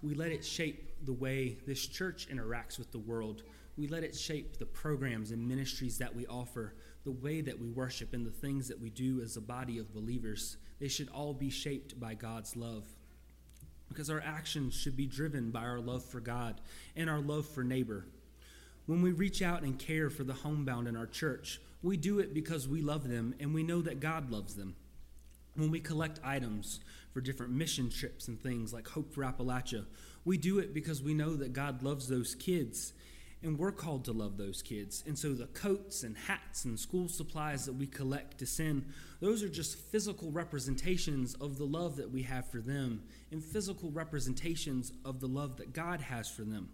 We 0.01 0.13
let 0.13 0.31
it 0.31 0.43
shape 0.43 0.91
the 1.05 1.13
way 1.13 1.57
this 1.65 1.85
church 1.87 2.27
interacts 2.29 2.77
with 2.77 2.91
the 2.91 2.99
world. 2.99 3.43
We 3.77 3.87
let 3.87 4.03
it 4.03 4.15
shape 4.15 4.57
the 4.57 4.65
programs 4.65 5.31
and 5.31 5.47
ministries 5.47 5.97
that 5.99 6.15
we 6.15 6.25
offer, 6.27 6.73
the 7.03 7.11
way 7.11 7.41
that 7.41 7.59
we 7.59 7.69
worship, 7.69 8.13
and 8.13 8.25
the 8.25 8.31
things 8.31 8.67
that 8.67 8.79
we 8.79 8.89
do 8.89 9.21
as 9.21 9.37
a 9.37 9.41
body 9.41 9.77
of 9.77 9.93
believers. 9.93 10.57
They 10.79 10.87
should 10.87 11.09
all 11.09 11.33
be 11.33 11.49
shaped 11.49 11.99
by 11.99 12.13
God's 12.13 12.55
love. 12.55 12.83
Because 13.87 14.09
our 14.09 14.21
actions 14.21 14.73
should 14.73 14.95
be 14.95 15.05
driven 15.05 15.51
by 15.51 15.61
our 15.61 15.79
love 15.79 16.03
for 16.03 16.19
God 16.19 16.61
and 16.95 17.09
our 17.09 17.19
love 17.19 17.47
for 17.47 17.63
neighbor. 17.63 18.05
When 18.85 19.01
we 19.01 19.11
reach 19.11 19.41
out 19.41 19.63
and 19.63 19.77
care 19.77 20.09
for 20.09 20.23
the 20.23 20.33
homebound 20.33 20.87
in 20.87 20.95
our 20.95 21.07
church, 21.07 21.59
we 21.81 21.95
do 21.95 22.19
it 22.19 22.33
because 22.33 22.67
we 22.67 22.81
love 22.81 23.07
them 23.07 23.35
and 23.39 23.53
we 23.53 23.63
know 23.63 23.81
that 23.81 23.99
God 23.99 24.29
loves 24.29 24.55
them. 24.55 24.75
When 25.59 25.71
we 25.71 25.81
collect 25.81 26.21
items 26.23 26.79
for 27.11 27.19
different 27.19 27.51
mission 27.51 27.89
trips 27.89 28.29
and 28.29 28.41
things 28.41 28.71
like 28.71 28.87
Hope 28.87 29.13
for 29.13 29.23
Appalachia, 29.23 29.85
we 30.23 30.37
do 30.37 30.59
it 30.59 30.73
because 30.73 31.03
we 31.03 31.13
know 31.13 31.35
that 31.35 31.51
God 31.51 31.83
loves 31.83 32.07
those 32.07 32.33
kids 32.33 32.93
and 33.43 33.59
we're 33.59 33.73
called 33.73 34.05
to 34.05 34.13
love 34.13 34.37
those 34.37 34.61
kids. 34.61 35.03
And 35.05 35.19
so 35.19 35.33
the 35.33 35.47
coats 35.47 36.03
and 36.03 36.15
hats 36.15 36.63
and 36.63 36.79
school 36.79 37.09
supplies 37.09 37.65
that 37.65 37.73
we 37.73 37.87
collect 37.87 38.37
to 38.37 38.45
send, 38.45 38.85
those 39.19 39.43
are 39.43 39.49
just 39.49 39.77
physical 39.77 40.31
representations 40.31 41.33
of 41.35 41.57
the 41.57 41.65
love 41.65 41.97
that 41.97 42.09
we 42.09 42.21
have 42.21 42.49
for 42.49 42.61
them 42.61 43.03
and 43.33 43.43
physical 43.43 43.91
representations 43.91 44.93
of 45.03 45.19
the 45.19 45.27
love 45.27 45.57
that 45.57 45.73
God 45.73 45.99
has 45.99 46.29
for 46.29 46.43
them. 46.43 46.69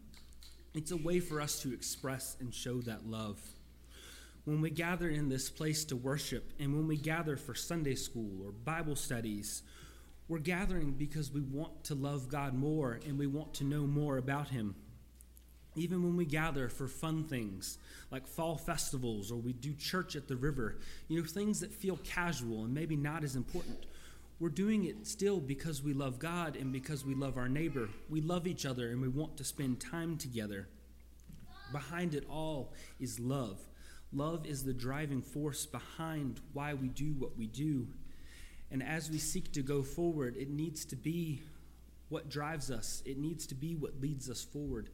It's 0.76 0.92
a 0.92 0.98
way 0.98 1.20
for 1.20 1.42
us 1.42 1.60
to 1.64 1.74
express 1.74 2.38
and 2.40 2.54
show 2.54 2.82
that 2.82 3.08
love 3.08 3.40
when 4.46 4.62
we 4.62 4.70
gather 4.70 5.10
in 5.10 5.28
this 5.28 5.50
place 5.50 5.84
to 5.86 5.96
worship 5.96 6.54
and 6.60 6.74
when 6.74 6.88
we 6.88 6.98
gather 6.98 7.36
for 7.36 7.56
Sunday 7.56 7.96
school 7.96 8.46
or 8.46 8.52
Bible 8.52 8.96
studies, 8.96 9.64
we're 10.28 10.38
gathering 10.38 10.92
because 10.92 11.32
we 11.32 11.42
want 11.42 11.84
to 11.86 11.96
love 11.96 12.30
God 12.30 12.54
more 12.54 13.00
and 13.06 13.18
we 13.18 13.28
want 13.28 13.56
to 13.56 13.64
know 13.64 13.88
more 13.88 14.18
about 14.18 14.50
Him. 14.50 14.76
Even 15.76 16.04
when 16.04 16.16
we 16.16 16.26
gather 16.26 16.70
for 16.70 16.88
fun 16.88 17.26
things 17.26 17.80
like 18.12 18.28
fall 18.28 18.56
festivals 18.56 19.32
or 19.32 19.36
we 19.38 19.52
do 19.52 19.74
church 19.74 20.16
at 20.16 20.28
the 20.28 20.36
river, 20.36 20.78
you 21.08 21.20
know, 21.20 21.28
things 21.28 21.60
that 21.60 21.74
feel 21.74 21.98
casual 22.04 22.64
and 22.64 22.74
maybe 22.74 22.96
not 22.96 23.24
as 23.24 23.36
important, 23.36 23.86
we're 24.40 24.50
doing 24.50 24.86
it 24.86 25.08
still 25.08 25.40
because 25.40 25.82
we 25.82 25.94
love 25.94 26.20
God 26.20 26.56
and 26.56 26.72
because 26.72 27.04
we 27.04 27.16
love 27.16 27.36
our 27.36 27.50
neighbor. 27.50 27.90
We 28.10 28.22
love 28.22 28.48
each 28.48 28.66
other 28.66 28.90
and 28.90 29.02
we 29.02 29.08
want 29.08 29.38
to 29.38 29.44
spend 29.44 29.82
time 29.82 30.18
together. 30.18 30.68
Behind 31.72 32.14
it 32.14 32.26
all 32.30 32.74
is 33.00 33.20
love 33.20 33.60
Love 34.16 34.46
is 34.46 34.64
the 34.64 34.74
driving 34.74 35.22
force 35.22 35.66
behind 35.66 36.40
why 36.54 36.74
we 36.74 36.88
do 36.88 37.14
what 37.20 37.38
we 37.38 37.48
do. 37.48 37.86
And 38.72 38.82
as 38.82 39.12
we 39.12 39.18
seek 39.18 39.52
to 39.54 39.62
go 39.62 39.84
forward, 39.84 40.38
it 40.38 40.50
needs 40.50 40.86
to 40.86 40.96
be 40.96 41.42
what 42.08 42.30
drives 42.30 42.72
us, 42.72 43.04
it 43.06 43.18
needs 43.18 43.46
to 43.48 43.56
be 43.56 43.76
what 43.76 44.00
leads 44.00 44.30
us 44.30 44.44
forward. 44.44 44.90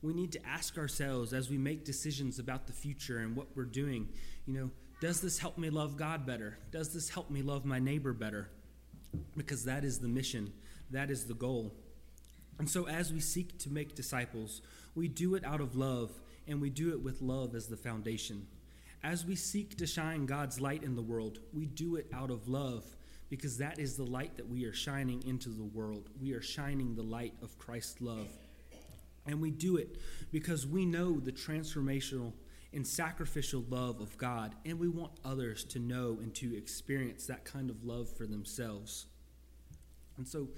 We 0.00 0.14
need 0.14 0.32
to 0.32 0.46
ask 0.46 0.78
ourselves 0.78 1.32
as 1.32 1.50
we 1.50 1.58
make 1.58 1.84
decisions 1.84 2.38
about 2.38 2.66
the 2.66 2.72
future 2.72 3.18
and 3.18 3.36
what 3.36 3.48
we're 3.54 3.64
doing, 3.64 4.08
you 4.46 4.54
know, 4.54 4.70
does 5.00 5.20
this 5.20 5.38
help 5.38 5.58
me 5.58 5.68
love 5.68 5.96
God 5.96 6.24
better? 6.24 6.56
Does 6.70 6.94
this 6.94 7.08
help 7.10 7.30
me 7.30 7.42
love 7.42 7.64
my 7.64 7.78
neighbor 7.78 8.12
better? 8.12 8.48
Because 9.36 9.64
that 9.64 9.84
is 9.84 9.98
the 9.98 10.08
mission, 10.08 10.52
that 10.90 11.10
is 11.10 11.26
the 11.26 11.34
goal. 11.34 11.74
And 12.58 12.70
so, 12.70 12.88
as 12.88 13.12
we 13.12 13.20
seek 13.20 13.58
to 13.60 13.70
make 13.70 13.96
disciples, 13.96 14.62
we 14.94 15.08
do 15.08 15.34
it 15.34 15.44
out 15.44 15.60
of 15.60 15.74
love, 15.74 16.10
and 16.46 16.60
we 16.60 16.70
do 16.70 16.92
it 16.92 17.02
with 17.02 17.20
love 17.20 17.54
as 17.54 17.66
the 17.66 17.76
foundation. 17.76 18.46
As 19.04 19.26
we 19.26 19.34
seek 19.34 19.76
to 19.78 19.86
shine 19.86 20.26
God's 20.26 20.60
light 20.60 20.84
in 20.84 20.94
the 20.94 21.02
world, 21.02 21.40
we 21.52 21.66
do 21.66 21.96
it 21.96 22.06
out 22.14 22.30
of 22.30 22.46
love 22.46 22.84
because 23.28 23.58
that 23.58 23.78
is 23.78 23.96
the 23.96 24.04
light 24.04 24.36
that 24.36 24.48
we 24.48 24.64
are 24.64 24.72
shining 24.72 25.24
into 25.26 25.48
the 25.48 25.64
world. 25.64 26.10
We 26.20 26.32
are 26.32 26.42
shining 26.42 26.94
the 26.94 27.02
light 27.02 27.34
of 27.42 27.58
Christ's 27.58 28.00
love. 28.00 28.28
And 29.26 29.40
we 29.40 29.50
do 29.50 29.76
it 29.76 29.96
because 30.30 30.66
we 30.66 30.86
know 30.86 31.18
the 31.18 31.32
transformational 31.32 32.32
and 32.72 32.86
sacrificial 32.86 33.64
love 33.68 34.00
of 34.00 34.16
God, 34.16 34.54
and 34.64 34.78
we 34.78 34.88
want 34.88 35.12
others 35.24 35.64
to 35.64 35.78
know 35.78 36.18
and 36.22 36.34
to 36.36 36.56
experience 36.56 37.26
that 37.26 37.44
kind 37.44 37.70
of 37.70 37.84
love 37.84 38.08
for 38.08 38.26
themselves. 38.26 39.06
And 40.16 40.26
so 40.26 40.48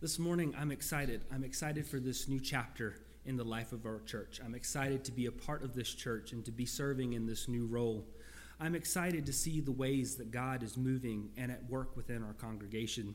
this 0.00 0.18
morning, 0.18 0.54
I'm 0.58 0.70
excited. 0.70 1.24
I'm 1.32 1.44
excited 1.44 1.86
for 1.86 1.98
this 1.98 2.28
new 2.28 2.40
chapter 2.40 2.96
in 3.26 3.36
the 3.36 3.44
life 3.44 3.72
of 3.72 3.86
our 3.86 4.00
church. 4.00 4.40
I'm 4.44 4.54
excited 4.54 5.04
to 5.04 5.12
be 5.12 5.26
a 5.26 5.32
part 5.32 5.62
of 5.62 5.74
this 5.74 5.94
church 5.94 6.32
and 6.32 6.44
to 6.44 6.52
be 6.52 6.66
serving 6.66 7.14
in 7.14 7.26
this 7.26 7.48
new 7.48 7.66
role. 7.66 8.06
I'm 8.60 8.74
excited 8.74 9.26
to 9.26 9.32
see 9.32 9.60
the 9.60 9.72
ways 9.72 10.16
that 10.16 10.30
God 10.30 10.62
is 10.62 10.76
moving 10.76 11.30
and 11.36 11.50
at 11.50 11.68
work 11.68 11.96
within 11.96 12.22
our 12.22 12.34
congregation. 12.34 13.14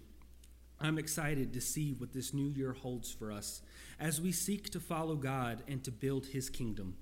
I'm 0.82 0.98
excited 0.98 1.54
to 1.54 1.62
see 1.62 1.94
what 1.94 2.14
this 2.14 2.34
new 2.34 2.50
year 2.50 2.74
holds 2.74 3.12
for 3.12 3.32
us 3.32 3.62
as 4.00 4.22
we 4.22 4.32
seek 4.32 4.70
to 4.72 4.80
follow 4.80 5.16
God 5.16 5.64
and 5.68 5.84
to 5.84 5.92
build 5.92 6.28
His 6.28 6.50
kingdom. 6.50 6.96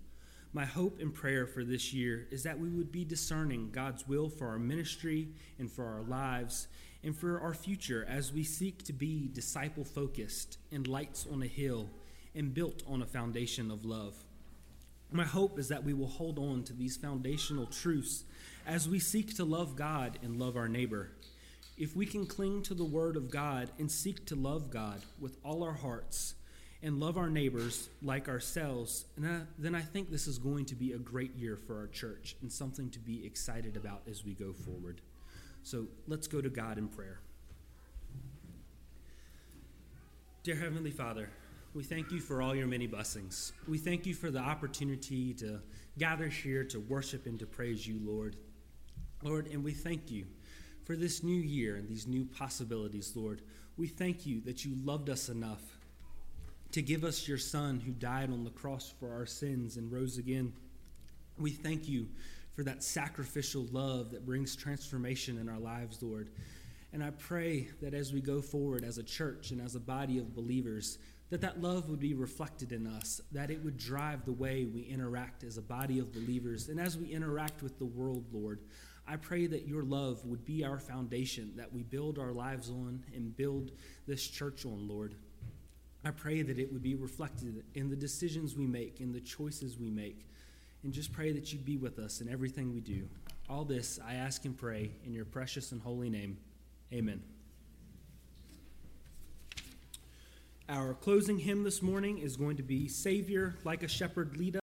My 0.53 0.65
hope 0.65 0.99
and 0.99 1.13
prayer 1.13 1.45
for 1.45 1.63
this 1.63 1.93
year 1.93 2.27
is 2.31 2.43
that 2.43 2.59
we 2.59 2.69
would 2.69 2.91
be 2.91 3.05
discerning 3.05 3.69
God's 3.71 4.07
will 4.07 4.29
for 4.29 4.47
our 4.47 4.59
ministry 4.59 5.29
and 5.59 5.71
for 5.71 5.85
our 5.85 6.01
lives 6.01 6.67
and 7.03 7.15
for 7.15 7.39
our 7.39 7.53
future 7.53 8.05
as 8.09 8.33
we 8.33 8.43
seek 8.43 8.83
to 8.83 8.93
be 8.93 9.29
disciple 9.31 9.83
focused 9.83 10.57
and 10.71 10.87
lights 10.87 11.27
on 11.31 11.43
a 11.43 11.47
hill 11.47 11.89
and 12.37 12.53
built 12.53 12.83
on 12.87 13.01
a 13.01 13.05
foundation 13.05 13.71
of 13.71 13.83
love. 13.83 14.13
My 15.11 15.25
hope 15.25 15.57
is 15.57 15.69
that 15.69 15.83
we 15.83 15.93
will 15.93 16.07
hold 16.07 16.37
on 16.37 16.63
to 16.65 16.73
these 16.73 16.95
foundational 16.95 17.65
truths 17.65 18.23
as 18.65 18.87
we 18.87 18.99
seek 18.99 19.35
to 19.37 19.43
love 19.43 19.75
God 19.75 20.19
and 20.21 20.37
love 20.37 20.55
our 20.55 20.67
neighbor. 20.69 21.09
If 21.77 21.95
we 21.95 22.05
can 22.05 22.25
cling 22.25 22.63
to 22.63 22.73
the 22.73 22.83
Word 22.83 23.15
of 23.15 23.31
God 23.31 23.71
and 23.79 23.91
seek 23.91 24.25
to 24.27 24.35
love 24.35 24.69
God 24.69 25.01
with 25.19 25.37
all 25.43 25.63
our 25.63 25.73
hearts 25.73 26.35
and 26.83 26.99
love 26.99 27.17
our 27.17 27.29
neighbors 27.29 27.89
like 28.01 28.27
ourselves, 28.27 29.05
then 29.57 29.75
I 29.75 29.81
think 29.81 30.11
this 30.11 30.27
is 30.27 30.37
going 30.37 30.65
to 30.65 30.75
be 30.75 30.91
a 30.91 30.97
great 30.97 31.35
year 31.35 31.55
for 31.55 31.77
our 31.77 31.87
church 31.87 32.35
and 32.41 32.51
something 32.51 32.89
to 32.91 32.99
be 32.99 33.25
excited 33.25 33.77
about 33.77 34.01
as 34.09 34.25
we 34.25 34.33
go 34.33 34.53
forward. 34.53 35.01
So 35.63 35.87
let's 36.07 36.27
go 36.27 36.41
to 36.41 36.49
God 36.49 36.77
in 36.77 36.87
prayer. 36.87 37.19
Dear 40.43 40.55
Heavenly 40.55 40.91
Father, 40.91 41.29
we 41.77 41.83
thank 41.83 42.11
you 42.11 42.19
for 42.19 42.41
all 42.41 42.55
your 42.55 42.65
many 42.65 42.87
blessings. 42.87 43.53
We 43.67 43.77
thank 43.77 44.07
you 44.07 44.15
for 44.15 44.31
the 44.31 44.39
opportunity 44.39 45.31
to 45.35 45.59
gather 45.99 46.27
here 46.27 46.63
to 46.63 46.79
worship 46.79 47.27
and 47.27 47.37
to 47.37 47.45
praise 47.45 47.85
you, 47.85 47.99
Lord. 48.01 48.35
Lord, 49.21 49.45
and 49.53 49.63
we 49.63 49.73
thank 49.73 50.09
you 50.09 50.25
for 50.85 50.95
this 50.95 51.21
new 51.21 51.39
year 51.39 51.75
and 51.75 51.87
these 51.87 52.07
new 52.07 52.25
possibilities, 52.25 53.13
Lord. 53.15 53.43
We 53.77 53.85
thank 53.85 54.25
you 54.25 54.41
that 54.41 54.65
you 54.65 54.73
loved 54.83 55.11
us 55.11 55.29
enough 55.29 55.61
to 56.71 56.81
give 56.81 57.03
us 57.03 57.27
your 57.27 57.37
Son 57.37 57.79
who 57.79 57.91
died 57.91 58.31
on 58.31 58.43
the 58.43 58.49
cross 58.49 58.91
for 58.99 59.13
our 59.13 59.27
sins 59.27 59.77
and 59.77 59.91
rose 59.91 60.17
again. 60.17 60.53
We 61.37 61.51
thank 61.51 61.87
you 61.87 62.07
for 62.55 62.63
that 62.63 62.81
sacrificial 62.83 63.67
love 63.71 64.09
that 64.13 64.25
brings 64.25 64.55
transformation 64.55 65.37
in 65.37 65.47
our 65.47 65.59
lives, 65.59 66.01
Lord. 66.01 66.31
And 66.91 67.03
I 67.03 67.11
pray 67.11 67.69
that 67.83 67.93
as 67.93 68.13
we 68.13 68.21
go 68.21 68.41
forward 68.41 68.83
as 68.83 68.97
a 68.97 69.03
church 69.03 69.51
and 69.51 69.61
as 69.61 69.75
a 69.75 69.79
body 69.79 70.17
of 70.17 70.33
believers, 70.33 70.97
that 71.29 71.41
that 71.41 71.61
love 71.61 71.89
would 71.89 71.99
be 71.99 72.13
reflected 72.13 72.71
in 72.71 72.87
us, 72.87 73.19
that 73.31 73.51
it 73.51 73.63
would 73.63 73.77
drive 73.77 74.25
the 74.25 74.31
way 74.31 74.65
we 74.65 74.81
interact 74.81 75.43
as 75.43 75.57
a 75.57 75.61
body 75.61 75.99
of 75.99 76.13
believers. 76.13 76.69
And 76.69 76.79
as 76.79 76.97
we 76.97 77.07
interact 77.07 77.61
with 77.61 77.77
the 77.77 77.85
world, 77.85 78.25
Lord, 78.31 78.61
I 79.07 79.15
pray 79.17 79.47
that 79.47 79.67
your 79.67 79.83
love 79.83 80.25
would 80.25 80.45
be 80.45 80.63
our 80.63 80.79
foundation, 80.79 81.53
that 81.55 81.71
we 81.71 81.83
build 81.83 82.19
our 82.19 82.31
lives 82.31 82.69
on 82.69 83.03
and 83.13 83.35
build 83.35 83.71
this 84.05 84.25
church 84.27 84.65
on, 84.65 84.87
Lord. 84.87 85.15
I 86.03 86.11
pray 86.11 86.41
that 86.41 86.59
it 86.59 86.71
would 86.71 86.83
be 86.83 86.95
reflected 86.95 87.63
in 87.73 87.89
the 87.89 87.95
decisions 87.95 88.55
we 88.55 88.67
make, 88.67 89.01
in 89.01 89.11
the 89.11 89.19
choices 89.19 89.77
we 89.77 89.89
make, 89.89 90.27
and 90.83 90.93
just 90.93 91.11
pray 91.11 91.31
that 91.33 91.51
you'd 91.51 91.65
be 91.65 91.77
with 91.77 91.99
us 91.99 92.21
in 92.21 92.29
everything 92.29 92.73
we 92.73 92.81
do. 92.81 93.07
All 93.49 93.65
this 93.65 93.99
I 94.05 94.15
ask 94.15 94.45
and 94.45 94.57
pray 94.57 94.91
in 95.05 95.13
your 95.13 95.25
precious 95.25 95.71
and 95.71 95.81
holy 95.81 96.09
name. 96.09 96.37
Amen. 96.93 97.36
Our 100.69 100.95
closing 100.95 101.39
hymn 101.39 101.63
this 101.63 101.81
morning 101.81 102.17
is 102.17 102.35
going 102.35 102.57
to 102.57 102.63
be 102.63 102.89
Savior, 102.89 103.55
like 103.63 103.83
a 103.83 103.87
shepherd, 103.87 104.35
lead 104.35 104.49
us. 104.49 104.55